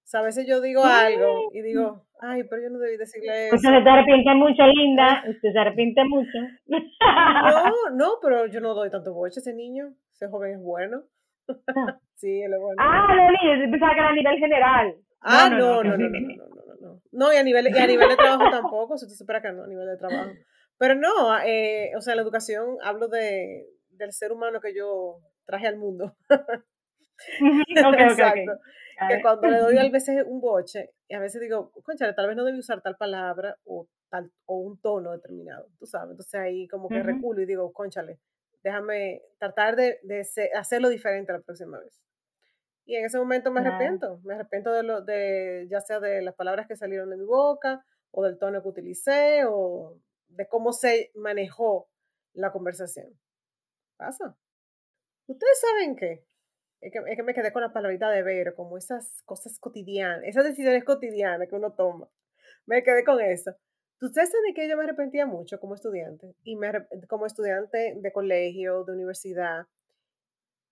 O 0.03 0.11
sea, 0.11 0.21
a 0.21 0.23
veces 0.23 0.47
yo 0.47 0.59
digo 0.59 0.83
algo 0.83 1.51
y 1.53 1.61
digo, 1.61 2.03
ay, 2.19 2.43
pero 2.49 2.63
yo 2.63 2.69
no 2.71 2.79
debí 2.79 2.97
decirle 2.97 3.45
eso. 3.45 3.55
Usted 3.57 3.69
se 3.69 3.89
arrepiente 3.89 4.33
mucho, 4.33 4.63
linda. 4.65 5.23
Usted 5.29 5.51
se 5.53 5.59
arrepiente 5.59 6.03
mucho. 6.03 6.37
No, 6.65 6.79
no, 7.95 8.13
pero 8.19 8.47
yo 8.47 8.59
no 8.59 8.73
doy 8.73 8.89
tanto 8.89 9.13
boche 9.13 9.39
a 9.39 9.41
ese 9.41 9.53
niño. 9.53 9.93
Ese 10.11 10.27
joven 10.27 10.55
es 10.55 10.61
bueno. 10.63 11.03
sí, 12.15 12.41
bueno. 12.47 12.75
Ah, 12.79 13.13
Loli, 13.15 13.65
yo 13.65 13.71
pensaba 13.71 13.93
que 13.93 13.99
era 13.99 14.09
a 14.09 14.13
nivel 14.13 14.37
general. 14.37 14.95
Ah, 15.21 15.49
no, 15.49 15.83
no, 15.83 15.97
no, 15.97 15.97
no, 15.97 16.09
no, 16.09 16.19
no, 16.19 16.75
no, 16.79 17.01
no. 17.11 17.33
y 17.33 17.35
a 17.35 17.43
nivel, 17.43 17.67
y 17.67 17.77
a 17.77 17.87
nivel 17.87 18.09
de 18.09 18.15
trabajo 18.15 18.49
tampoco, 18.49 18.97
si 18.97 19.07
tú 19.07 19.13
supera 19.13 19.41
que 19.41 19.51
no, 19.51 19.63
a 19.63 19.67
nivel 19.67 19.87
de 19.87 19.97
trabajo. 19.97 20.31
Pero 20.77 20.95
no, 20.95 21.37
eh, 21.43 21.91
o 21.97 22.01
sea, 22.01 22.15
la 22.15 22.21
educación, 22.21 22.77
hablo 22.81 23.09
de, 23.09 23.67
del 23.89 24.13
ser 24.13 24.31
humano 24.31 24.61
que 24.61 24.73
yo 24.73 25.19
traje 25.45 25.67
al 25.67 25.77
mundo. 25.77 26.15
okay, 26.29 28.05
Exacto. 28.07 28.59
Que 29.07 29.21
cuando 29.21 29.49
le 29.49 29.57
doy 29.57 29.77
a 29.77 29.89
veces 29.89 30.23
un 30.25 30.41
boche, 30.41 30.91
y 31.07 31.15
a 31.15 31.19
veces 31.19 31.41
digo, 31.41 31.71
conchale, 31.83 32.13
tal 32.13 32.27
vez 32.27 32.35
no 32.35 32.43
debí 32.43 32.59
usar 32.59 32.81
tal 32.81 32.97
palabra 32.97 33.55
o 33.65 33.87
tal 34.09 34.31
o 34.45 34.57
un 34.57 34.79
tono 34.81 35.11
determinado, 35.11 35.67
tú 35.79 35.85
sabes. 35.85 36.11
Entonces 36.11 36.39
ahí 36.39 36.67
como 36.67 36.89
que 36.89 37.01
reculo 37.01 37.41
y 37.41 37.45
digo, 37.45 37.71
conchale, 37.71 38.19
déjame 38.63 39.21
tratar 39.37 39.75
de, 39.75 39.99
de 40.03 40.25
hacerlo 40.55 40.89
diferente 40.89 41.31
la 41.31 41.41
próxima 41.41 41.79
vez. 41.79 42.01
Y 42.89 42.95
en 42.95 43.05
ese 43.05 43.19
momento 43.19 43.51
me 43.51 43.59
arrepiento, 43.59 44.19
me 44.23 44.33
arrepiento 44.33 44.71
de 44.73 44.81
lo, 44.81 45.01
de, 45.01 45.67
ya 45.69 45.79
sea 45.79 45.99
de 45.99 46.23
las 46.23 46.33
palabras 46.33 46.67
que 46.67 46.75
salieron 46.75 47.11
de 47.11 47.17
mi 47.17 47.23
boca, 47.23 47.85
o 48.09 48.23
del 48.23 48.39
tono 48.39 48.63
que 48.63 48.67
utilicé, 48.67 49.43
o 49.47 49.99
de 50.29 50.47
cómo 50.47 50.73
se 50.73 51.11
manejó 51.13 51.87
la 52.33 52.51
conversación. 52.51 53.07
Pasa. 53.95 54.35
Ustedes 55.27 55.59
saben 55.61 55.95
qué? 55.95 56.25
Es 56.81 56.91
que, 56.91 56.99
es 57.05 57.15
que 57.15 57.21
me 57.21 57.35
quedé 57.35 57.51
con 57.53 57.61
la 57.61 57.73
palabrita 57.73 58.09
de 58.09 58.23
ver, 58.23 58.55
como 58.55 58.75
esas 58.75 59.21
cosas 59.21 59.59
cotidianas, 59.59 60.23
esas 60.23 60.45
decisiones 60.45 60.83
cotidianas 60.83 61.47
que 61.47 61.55
uno 61.55 61.73
toma. 61.73 62.09
Me 62.65 62.81
quedé 62.81 63.03
con 63.03 63.21
eso. 63.21 63.55
Ustedes 64.01 64.31
saben 64.31 64.53
que 64.53 64.69
yo 64.69 64.77
me 64.77 64.85
arrepentía 64.85 65.25
mucho 65.25 65.59
como 65.59 65.75
estudiante, 65.75 66.33
y 66.43 66.55
me 66.55 66.71
como 67.09 67.25
estudiante 67.25 67.95
de 67.97 68.11
colegio, 68.13 68.85
de 68.85 68.93
universidad, 68.93 69.67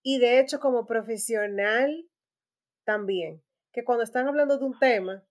y 0.01 0.19
de 0.19 0.39
hecho 0.39 0.61
como 0.61 0.85
profesional 0.85 2.07
también, 2.85 3.43
que 3.73 3.83
cuando 3.83 4.05
están 4.05 4.29
hablando 4.29 4.57
de 4.57 4.63
un 4.63 4.79
tema, 4.79 5.25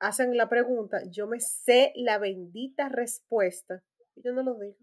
hacen 0.00 0.36
la 0.36 0.48
pregunta, 0.48 1.00
yo 1.08 1.28
me 1.28 1.38
sé 1.38 1.92
la 1.94 2.18
bendita 2.18 2.88
respuesta, 2.88 3.84
y 4.16 4.22
yo 4.22 4.32
no 4.32 4.42
lo 4.42 4.54
digo. 4.54 4.76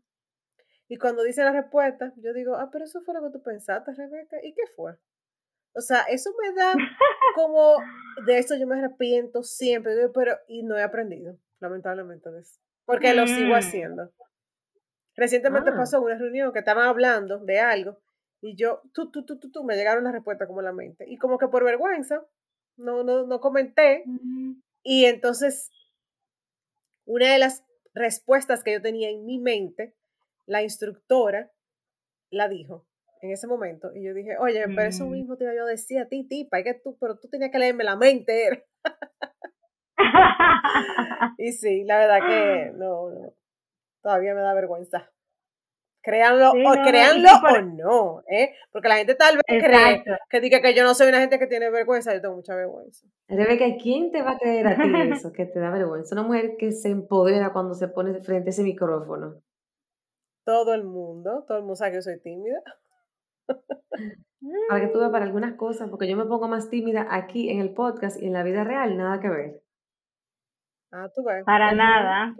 Y 0.87 0.95
cuando 0.95 1.23
dicen 1.23 1.43
la 1.43 1.51
respuesta, 1.51 2.13
yo 2.15 2.31
digo, 2.31 2.55
ah, 2.55 2.69
pero 2.71 2.85
eso 2.85 3.01
fue 3.01 3.15
lo 3.15 3.23
que 3.23 3.37
tú 3.37 3.43
pensaste, 3.43 3.91
Rebeca, 3.93 4.37
¿y 4.41 4.53
qué 4.53 4.65
fue? 4.77 4.93
O 5.73 5.81
sea, 5.81 6.03
eso 6.03 6.31
me 6.41 6.53
da 6.53 6.73
como, 7.35 7.79
de 8.25 8.37
eso 8.37 8.55
yo 8.55 8.65
me 8.65 8.77
arrepiento 8.77 9.43
siempre, 9.43 9.93
pero, 10.13 10.37
y 10.47 10.63
no 10.63 10.77
he 10.77 10.83
aprendido 10.83 11.37
lamentablemente, 11.59 12.29
porque 12.85 13.13
lo 13.13 13.27
sigo 13.27 13.49
mm. 13.49 13.57
haciendo. 13.57 14.11
Recientemente 15.15 15.71
ah. 15.71 15.75
pasó 15.75 16.01
una 16.01 16.17
reunión 16.17 16.51
que 16.51 16.59
estaban 16.59 16.87
hablando 16.87 17.39
de 17.39 17.59
algo 17.59 17.99
y 18.41 18.55
yo, 18.55 18.81
tú, 18.93 19.09
tú, 19.09 19.25
tú, 19.25 19.39
tú, 19.39 19.49
tú, 19.49 19.63
me 19.63 19.75
llegaron 19.75 20.03
las 20.03 20.13
respuestas 20.13 20.47
como 20.47 20.61
la 20.61 20.71
mente. 20.71 21.05
Y 21.07 21.17
como 21.17 21.37
que 21.37 21.47
por 21.47 21.63
vergüenza, 21.63 22.23
no, 22.77 23.03
no, 23.03 23.25
no 23.25 23.39
comenté. 23.39 24.03
Y 24.83 25.05
entonces, 25.05 25.71
una 27.05 27.33
de 27.33 27.39
las 27.39 27.63
respuestas 27.95 28.63
que 28.63 28.73
yo 28.73 28.81
tenía 28.81 29.09
en 29.09 29.25
mi 29.25 29.39
mente, 29.39 29.95
la 30.45 30.61
instructora 30.61 31.51
la 32.29 32.47
dijo 32.47 32.87
en 33.21 33.31
ese 33.31 33.47
momento. 33.47 33.91
Y 33.95 34.03
yo 34.03 34.13
dije, 34.13 34.37
oye, 34.37 34.63
pero 34.67 34.83
eso 34.83 35.05
mm. 35.07 35.11
mismo 35.11 35.37
te 35.37 35.45
iba 35.45 35.55
yo 35.55 35.63
a 35.63 35.69
decir 35.69 35.97
a 35.99 36.07
ti, 36.07 36.27
tipa, 36.27 36.61
que 36.61 36.75
tú, 36.75 36.97
pero 36.99 37.17
tú 37.17 37.27
tenías 37.29 37.51
que 37.51 37.59
leerme 37.59 37.83
la 37.83 37.95
mente. 37.95 38.67
y 41.37 41.51
sí, 41.51 41.83
la 41.85 41.97
verdad 41.97 42.27
que 42.27 42.71
no, 42.75 43.33
todavía 44.01 44.33
me 44.33 44.41
da 44.41 44.53
vergüenza. 44.53 45.11
Créanlo, 46.05 46.51
o, 46.51 46.73
créanlo 46.83 47.29
o 47.31 47.61
no, 47.61 48.23
¿eh? 48.29 48.53
Porque 48.71 48.89
la 48.89 48.97
gente 48.97 49.15
tal 49.15 49.37
vez 49.37 49.63
cree 49.63 50.03
que 50.29 50.39
diga 50.39 50.61
que 50.61 50.75
yo 50.75 50.83
no 50.83 50.93
soy 50.93 51.09
una 51.09 51.19
gente 51.19 51.39
que 51.39 51.47
tiene 51.47 51.71
vergüenza, 51.71 52.13
yo 52.13 52.21
tengo 52.21 52.35
mucha 52.35 52.53
vergüenza. 52.55 53.07
Rebeca, 53.27 53.65
¿quién 53.81 54.11
te 54.11 54.21
va 54.21 54.33
a 54.33 54.37
creer 54.37 54.67
a 54.67 54.75
ti 54.75 54.83
eso, 55.11 55.31
que 55.31 55.47
te 55.47 55.59
da 55.59 55.71
vergüenza? 55.71 56.13
Una 56.13 56.21
mujer 56.21 56.57
que 56.59 56.71
se 56.73 56.89
empodera 56.89 57.51
cuando 57.53 57.73
se 57.73 57.87
pone 57.87 58.13
frente 58.19 58.49
a 58.49 58.51
ese 58.51 58.61
micrófono. 58.61 59.41
Todo 60.45 60.75
el 60.75 60.83
mundo, 60.83 61.43
todo 61.47 61.57
el 61.57 61.63
mundo 61.63 61.75
sabe 61.75 61.91
que 61.91 61.97
yo 61.97 62.01
soy 62.03 62.19
tímida. 62.21 62.61
Para 64.69 64.81
que 64.81 64.87
tú 64.89 64.99
veas 64.99 65.11
para 65.11 65.25
algunas 65.25 65.55
cosas, 65.55 65.89
porque 65.89 66.07
yo 66.07 66.15
me 66.15 66.25
pongo 66.25 66.47
más 66.47 66.69
tímida 66.69 67.07
aquí 67.09 67.49
en 67.49 67.61
el 67.61 67.73
podcast 67.73 68.21
y 68.21 68.27
en 68.27 68.33
la 68.33 68.43
vida 68.43 68.63
real, 68.63 68.95
nada 68.95 69.19
que 69.19 69.29
ver. 69.29 69.64
Ah, 70.95 71.09
tú 71.13 71.23
ves. 71.25 71.43
Para 71.43 71.73
nada. 71.73 72.33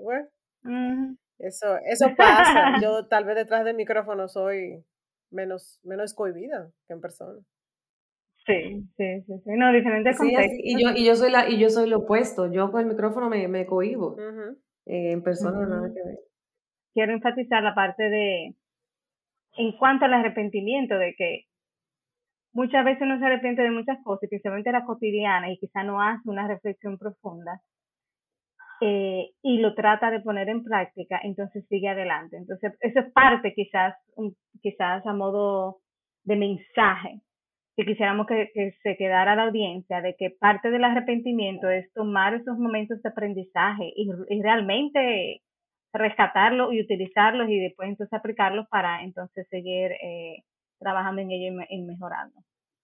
Eso, 1.39 1.77
eso 1.85 2.07
pasa. 2.15 2.75
Yo 2.81 3.07
tal 3.07 3.25
vez 3.25 3.35
detrás 3.35 3.65
del 3.65 3.75
micrófono 3.75 4.29
soy 4.29 4.81
menos, 5.29 5.81
menos 5.83 6.13
cohibida 6.13 6.71
que 6.87 6.93
en 6.93 7.01
persona. 7.01 7.41
Sí, 8.45 8.87
sí, 8.95 9.21
sí, 9.25 9.33
sí. 9.43 9.51
No, 9.57 9.73
diferentes 9.73 10.17
sí, 10.17 10.31
y 10.59 10.81
yo, 10.81 10.91
y 10.95 11.03
yo 11.03 11.15
soy 11.15 11.31
la, 11.31 11.49
y 11.49 11.59
yo 11.59 11.71
soy 11.71 11.89
lo 11.89 11.97
opuesto. 11.97 12.51
Yo 12.51 12.71
con 12.71 12.81
el 12.81 12.87
micrófono 12.87 13.27
me, 13.27 13.47
me 13.47 13.65
cohibo. 13.65 14.15
Eh, 14.85 15.11
en 15.13 15.23
persona 15.23 15.65
nada 15.65 15.87
que 15.87 16.07
ver. 16.07 16.19
Quiero 16.93 17.13
enfatizar 17.13 17.63
la 17.63 17.73
parte 17.73 18.03
de, 18.03 18.55
en 19.57 19.77
cuanto 19.79 20.05
al 20.05 20.13
arrepentimiento, 20.13 20.95
de 20.95 21.15
que 21.17 21.45
muchas 22.53 22.85
veces 22.85 23.01
uno 23.01 23.17
se 23.17 23.25
arrepiente 23.25 23.63
de 23.63 23.71
muchas 23.71 23.97
cosas, 24.03 24.23
especialmente 24.23 24.71
la 24.71 24.85
cotidiana, 24.85 25.51
y 25.51 25.57
quizá 25.57 25.83
no 25.83 25.99
hace 25.99 26.29
una 26.29 26.47
reflexión 26.47 26.99
profunda 26.99 27.61
eh, 28.81 29.31
y 29.41 29.57
lo 29.59 29.73
trata 29.73 30.11
de 30.11 30.19
poner 30.19 30.49
en 30.49 30.63
práctica, 30.63 31.19
entonces 31.23 31.65
sigue 31.67 31.89
adelante. 31.89 32.38
Entonces, 32.38 32.73
eso 32.81 32.99
es 32.99 33.11
parte 33.13 33.53
quizás, 33.53 33.95
quizás 34.61 35.05
a 35.05 35.13
modo 35.13 35.77
de 36.23 36.35
mensaje 36.35 37.21
que 37.75 37.85
quisiéramos 37.85 38.25
que, 38.25 38.73
se 38.83 38.95
quedara 38.95 39.35
la 39.35 39.43
audiencia, 39.43 40.01
de 40.01 40.15
que 40.15 40.29
parte 40.29 40.69
del 40.71 40.83
arrepentimiento 40.83 41.69
es 41.69 41.91
tomar 41.93 42.33
esos 42.33 42.57
momentos 42.57 43.01
de 43.01 43.09
aprendizaje 43.09 43.91
y, 43.95 44.41
realmente 44.41 45.41
rescatarlos 45.93 46.73
y 46.73 46.81
utilizarlos 46.81 47.49
y 47.49 47.59
después 47.59 47.89
entonces 47.89 48.13
aplicarlos 48.13 48.67
para 48.69 49.03
entonces 49.03 49.47
seguir 49.49 49.91
eh, 49.91 50.43
trabajando 50.79 51.21
en 51.21 51.31
ello 51.31 51.61
y, 51.69 51.81
mejorando. 51.81 52.35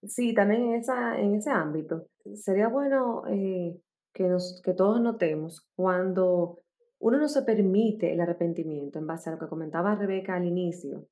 Sí, 0.02 0.34
también 0.34 0.62
en, 0.62 0.74
esa, 0.74 1.18
en 1.18 1.34
ese 1.36 1.50
ámbito. 1.50 2.06
Sería 2.34 2.68
bueno 2.68 3.22
eh, 3.28 3.74
que, 4.12 4.24
nos, 4.24 4.60
que 4.64 4.74
todos 4.74 5.00
notemos 5.00 5.66
cuando 5.74 6.60
uno 6.98 7.18
no 7.18 7.28
se 7.28 7.42
permite 7.42 8.12
el 8.12 8.20
arrepentimiento 8.20 8.98
en 8.98 9.06
base 9.06 9.28
a 9.28 9.32
lo 9.32 9.38
que 9.38 9.48
comentaba 9.48 9.96
Rebeca 9.96 10.36
al 10.36 10.46
inicio. 10.46 11.08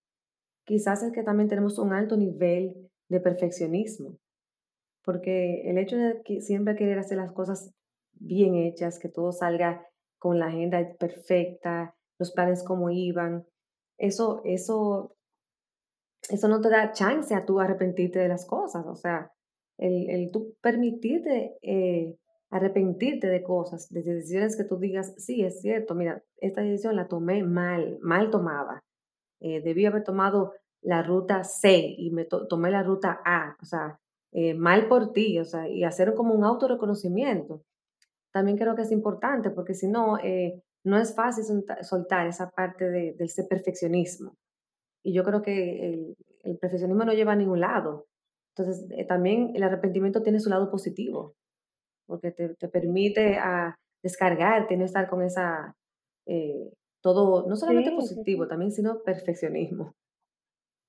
Quizás 0.64 1.02
es 1.02 1.12
que 1.12 1.24
también 1.24 1.48
tenemos 1.48 1.78
un 1.78 1.92
alto 1.92 2.16
nivel 2.16 2.90
de 3.08 3.20
perfeccionismo, 3.20 4.16
porque 5.04 5.68
el 5.68 5.78
hecho 5.78 5.96
de 5.96 6.40
siempre 6.40 6.76
querer 6.76 6.98
hacer 6.98 7.18
las 7.18 7.32
cosas 7.32 7.72
bien 8.12 8.54
hechas, 8.54 9.00
que 9.00 9.08
todo 9.08 9.32
salga 9.32 9.84
con 10.18 10.38
la 10.38 10.46
agenda 10.46 10.78
perfecta, 10.98 11.96
los 12.18 12.30
planes 12.32 12.62
como 12.62 12.90
iban, 12.90 13.44
eso, 13.98 14.42
eso, 14.44 15.16
eso 16.28 16.48
no 16.48 16.60
te 16.60 16.68
da 16.68 16.92
chance 16.92 17.34
a 17.34 17.44
tú 17.44 17.58
arrepentirte 17.58 18.18
de 18.18 18.28
las 18.28 18.46
cosas, 18.46 18.86
o 18.86 18.94
sea, 18.94 19.32
el, 19.78 20.08
el 20.10 20.30
tú 20.30 20.54
permitirte 20.60 21.56
eh, 21.62 22.14
arrepentirte 22.50 23.28
de 23.28 23.42
cosas, 23.42 23.88
de 23.90 24.02
decisiones 24.02 24.56
que 24.56 24.64
tú 24.64 24.76
digas, 24.76 25.14
sí, 25.16 25.42
es 25.42 25.60
cierto, 25.60 25.94
mira, 25.94 26.22
esta 26.38 26.62
decisión 26.62 26.96
la 26.96 27.06
tomé 27.06 27.44
mal, 27.44 27.98
mal 28.02 28.30
tomada. 28.30 28.82
Eh, 29.40 29.60
debí 29.62 29.86
haber 29.86 30.02
tomado 30.02 30.52
la 30.82 31.02
ruta 31.02 31.44
C 31.44 31.94
y 31.96 32.10
me 32.10 32.24
tomé 32.24 32.70
la 32.70 32.82
ruta 32.82 33.20
A, 33.24 33.56
o 33.62 33.64
sea, 33.64 34.00
eh, 34.32 34.54
mal 34.54 34.88
por 34.88 35.12
ti, 35.12 35.38
o 35.38 35.44
sea, 35.44 35.68
y 35.68 35.84
hacer 35.84 36.14
como 36.14 36.34
un 36.34 36.44
autorreconocimiento. 36.44 37.62
También 38.32 38.58
creo 38.58 38.74
que 38.74 38.82
es 38.82 38.92
importante 38.92 39.50
porque 39.50 39.74
si 39.74 39.88
no, 39.88 40.18
eh, 40.18 40.62
no 40.84 40.98
es 40.98 41.14
fácil 41.14 41.64
soltar 41.82 42.26
esa 42.26 42.50
parte 42.50 42.88
de, 42.90 43.14
del 43.14 43.30
perfeccionismo. 43.48 44.36
Y 45.04 45.12
yo 45.14 45.24
creo 45.24 45.42
que 45.42 45.86
el, 45.88 46.16
el 46.42 46.58
perfeccionismo 46.58 47.04
no 47.04 47.12
lleva 47.12 47.32
a 47.32 47.36
ningún 47.36 47.60
lado. 47.60 48.06
Entonces, 48.56 48.86
también 49.06 49.52
el 49.54 49.62
arrepentimiento 49.62 50.22
tiene 50.22 50.40
su 50.40 50.50
lado 50.50 50.70
positivo 50.70 51.34
porque 52.10 52.32
te, 52.32 52.54
te 52.56 52.68
permite 52.68 53.38
a 53.38 53.76
descargarte, 54.02 54.76
no 54.76 54.84
estar 54.84 55.08
con 55.08 55.22
esa, 55.22 55.76
eh, 56.26 56.72
todo, 57.00 57.48
no 57.48 57.56
solamente 57.56 57.92
positivo, 57.92 58.48
también, 58.48 58.72
sino 58.72 59.02
perfeccionismo. 59.04 59.94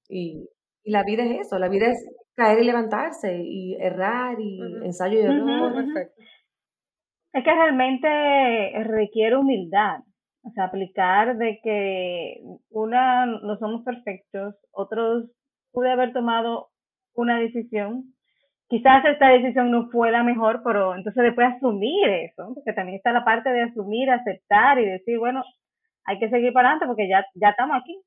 Y, 0.10 0.50
y, 0.84 0.92
la 0.92 1.04
vida 1.04 1.24
es 1.24 1.48
eso, 1.48 1.60
la 1.60 1.70
vida 1.70 1.88
es 1.92 2.04
caer 2.36 2.60
y 2.60 2.66
levantarse, 2.66 3.38
y 3.44 3.76
errar, 3.76 4.40
y 4.40 4.60
ensayo 4.84 5.20
y 5.20 5.22
error. 5.22 5.86
Es 7.34 7.44
que 7.46 7.54
realmente 7.54 8.84
requiere 8.84 9.38
humildad, 9.38 10.00
o 10.44 10.50
sea, 10.50 10.66
aplicar 10.66 11.38
de 11.38 11.60
que 11.64 12.42
una 12.70 13.26
no 13.26 13.58
somos 13.58 13.84
perfectos, 13.84 14.56
otros 14.72 15.30
pude 15.72 15.92
haber 15.92 16.12
tomado 16.12 16.72
una 17.14 17.40
decisión 17.40 18.16
quizás 18.72 19.04
esta 19.04 19.28
decisión 19.28 19.70
no 19.70 19.90
fue 19.90 20.12
la 20.12 20.24
mejor, 20.24 20.62
pero 20.64 20.96
entonces 20.96 21.24
después 21.24 21.50
asumir 21.50 22.08
eso, 22.08 22.54
porque 22.56 22.72
también 22.72 22.96
está 22.96 23.12
la 23.12 23.26
parte 23.26 23.50
de 23.50 23.64
asumir, 23.64 24.10
aceptar 24.10 24.80
y 24.80 24.86
decir, 24.86 25.20
bueno, 25.20 25.44
hay 26.06 26.18
que 26.20 26.30
seguir 26.30 26.54
para 26.54 26.70
adelante 26.70 26.88
porque 26.88 27.10
ya, 27.10 27.26
ya 27.36 27.50
estamos 27.50 27.76
aquí. 27.76 28.00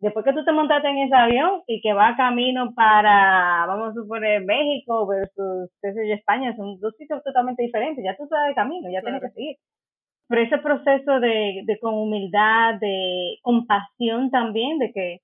Después 0.00 0.22
que 0.26 0.34
tú 0.34 0.44
te 0.44 0.52
montaste 0.52 0.88
en 0.88 0.98
ese 0.98 1.14
avión 1.14 1.62
y 1.66 1.80
que 1.80 1.94
va 1.94 2.16
camino 2.18 2.74
para, 2.74 3.64
vamos 3.66 3.92
a 3.92 3.94
suponer, 3.94 4.44
México 4.44 5.06
versus, 5.06 5.70
yo, 5.82 6.14
España, 6.14 6.54
son 6.54 6.78
dos 6.80 6.94
sitios 6.98 7.24
totalmente 7.24 7.62
diferentes, 7.62 8.04
ya 8.04 8.14
tú 8.14 8.24
estás 8.24 8.48
de 8.48 8.54
camino, 8.54 8.90
ya 8.92 9.00
tienes 9.00 9.22
que 9.22 9.30
seguir. 9.30 9.56
Pero 10.28 10.42
ese 10.42 10.58
proceso 10.58 11.18
de, 11.20 11.62
de 11.64 11.78
con 11.80 11.94
humildad, 11.94 12.74
de 12.78 13.38
compasión 13.40 14.30
también, 14.30 14.78
de 14.78 14.92
que 14.92 15.20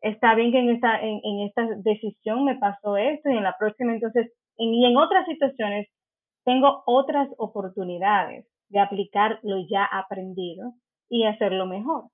está 0.00 0.34
bien 0.34 0.52
que 0.52 0.58
en 0.58 0.70
esta, 0.70 1.00
en, 1.00 1.20
en 1.22 1.46
esta 1.46 1.66
decisión 1.82 2.44
me 2.44 2.58
pasó 2.58 2.96
esto 2.96 3.30
y 3.30 3.36
en 3.36 3.44
la 3.44 3.56
próxima 3.58 3.92
entonces, 3.92 4.32
y 4.56 4.84
en 4.84 4.96
otras 4.96 5.26
situaciones, 5.26 5.88
tengo 6.44 6.82
otras 6.86 7.28
oportunidades 7.38 8.46
de 8.68 8.80
aplicar 8.80 9.38
lo 9.42 9.56
ya 9.68 9.84
aprendido 9.84 10.72
y 11.08 11.24
hacerlo 11.26 11.66
mejor. 11.66 12.04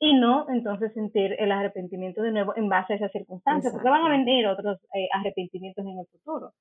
Y 0.00 0.18
no 0.18 0.46
entonces 0.50 0.92
sentir 0.92 1.36
el 1.38 1.52
arrepentimiento 1.52 2.20
de 2.20 2.32
nuevo 2.32 2.54
en 2.56 2.68
base 2.68 2.94
a 2.94 2.96
esas 2.96 3.12
circunstancias, 3.12 3.72
porque 3.72 3.88
van 3.88 4.04
a 4.04 4.10
venir 4.10 4.46
otros 4.46 4.78
eh, 4.94 5.08
arrepentimientos 5.12 5.84
en 5.84 5.98
el 5.98 6.06
futuro. 6.06 6.52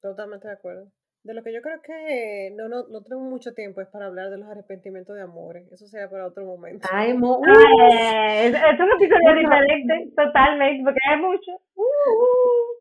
Totalmente 0.00 0.48
de 0.48 0.54
acuerdo. 0.54 0.90
De 1.24 1.32
lo 1.32 1.42
que 1.42 1.54
yo 1.54 1.62
creo 1.62 1.80
que 1.80 2.52
no, 2.54 2.68
no, 2.68 2.86
no 2.88 3.02
tenemos 3.02 3.30
mucho 3.30 3.54
tiempo 3.54 3.80
es 3.80 3.88
para 3.88 4.06
hablar 4.06 4.28
de 4.28 4.36
los 4.36 4.46
arrepentimientos 4.46 5.16
de 5.16 5.22
amores. 5.22 5.66
Eso 5.72 5.86
sería 5.86 6.10
para 6.10 6.26
otro 6.26 6.44
momento. 6.44 6.86
Ay, 6.92 7.14
mo 7.14 7.40
es, 7.46 8.54
es, 8.54 8.80
un 8.80 8.92
episodio 8.92 9.34
diferente, 9.34 10.12
totalmente, 10.14 10.84
porque 10.84 11.00
hay 11.08 11.18
mucho. 11.18 11.52
Uh, 11.76 11.82
uh. 11.82 12.74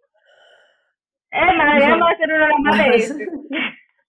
Eh, 1.32 1.88
vamos 1.90 2.10
a 2.10 2.12
hacer 2.12 2.34
una 2.34 2.50
más 2.60 2.78
de. 2.78 3.28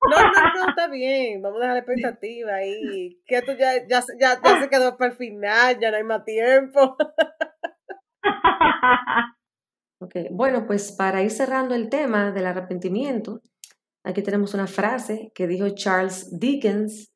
No, 0.05 0.21
no, 0.21 0.65
no, 0.65 0.69
está 0.69 0.89
bien. 0.89 1.41
Vamos 1.41 1.59
a 1.59 1.61
dejar 1.61 1.77
la 1.77 1.81
expectativa 1.81 2.55
ahí. 2.57 3.19
Que 3.25 3.37
esto 3.37 3.53
ya, 3.53 3.73
ya, 3.89 4.03
ya, 4.21 4.39
ya 4.45 4.61
se 4.61 4.69
quedó 4.69 4.99
para 4.99 5.13
el 5.13 5.17
final, 5.17 5.79
ya 5.81 5.91
no 5.91 5.97
hay 5.97 6.05
más 6.05 6.25
tiempo. 6.25 6.97
Okay. 10.01 10.29
Bueno, 10.31 10.67
pues 10.67 10.93
para 10.93 11.23
ir 11.23 11.31
cerrando 11.31 11.75
el 11.75 11.89
tema 11.89 12.31
del 12.31 12.45
arrepentimiento, 12.45 13.41
Aquí 14.05 14.23
tenemos 14.23 14.53
una 14.53 14.67
frase 14.67 15.33
que 15.35 15.47
dijo 15.47 15.71
Charles 15.71 16.39
Dickens, 16.39 17.11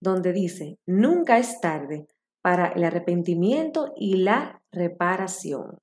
donde 0.00 0.32
dice, 0.32 0.78
nunca 0.86 1.38
es 1.38 1.60
tarde 1.60 2.06
para 2.42 2.68
el 2.68 2.84
arrepentimiento 2.84 3.92
y 3.96 4.18
la 4.18 4.62
reparación. 4.70 5.78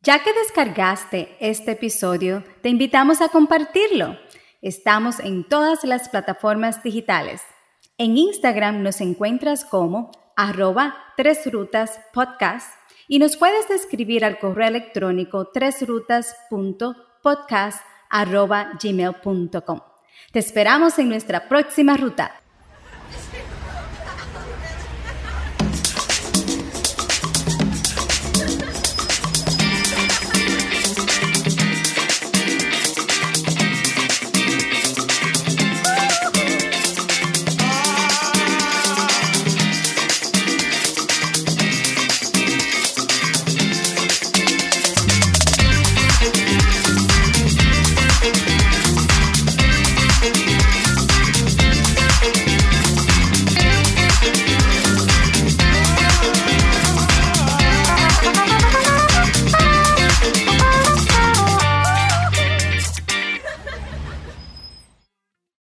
Ya 0.00 0.22
que 0.22 0.32
descargaste 0.32 1.36
este 1.40 1.72
episodio, 1.72 2.44
te 2.62 2.68
invitamos 2.68 3.20
a 3.20 3.28
compartirlo. 3.28 4.16
Estamos 4.60 5.18
en 5.20 5.48
todas 5.48 5.84
las 5.84 6.08
plataformas 6.08 6.82
digitales. 6.82 7.42
En 7.98 8.16
Instagram 8.16 8.82
nos 8.82 9.00
encuentras 9.00 9.64
como 9.64 10.10
arroba 10.36 10.96
tres 11.16 11.50
rutas 11.52 12.00
podcast 12.12 12.72
y 13.06 13.18
nos 13.18 13.36
puedes 13.36 13.68
escribir 13.70 14.24
al 14.24 14.38
correo 14.38 14.68
electrónico 14.68 15.50
tresrutas.podcast 15.52 17.91
gmail.com. 18.80 19.80
Te 20.32 20.38
esperamos 20.38 20.98
en 20.98 21.08
nuestra 21.08 21.48
próxima 21.48 21.96
ruta. 21.96 22.41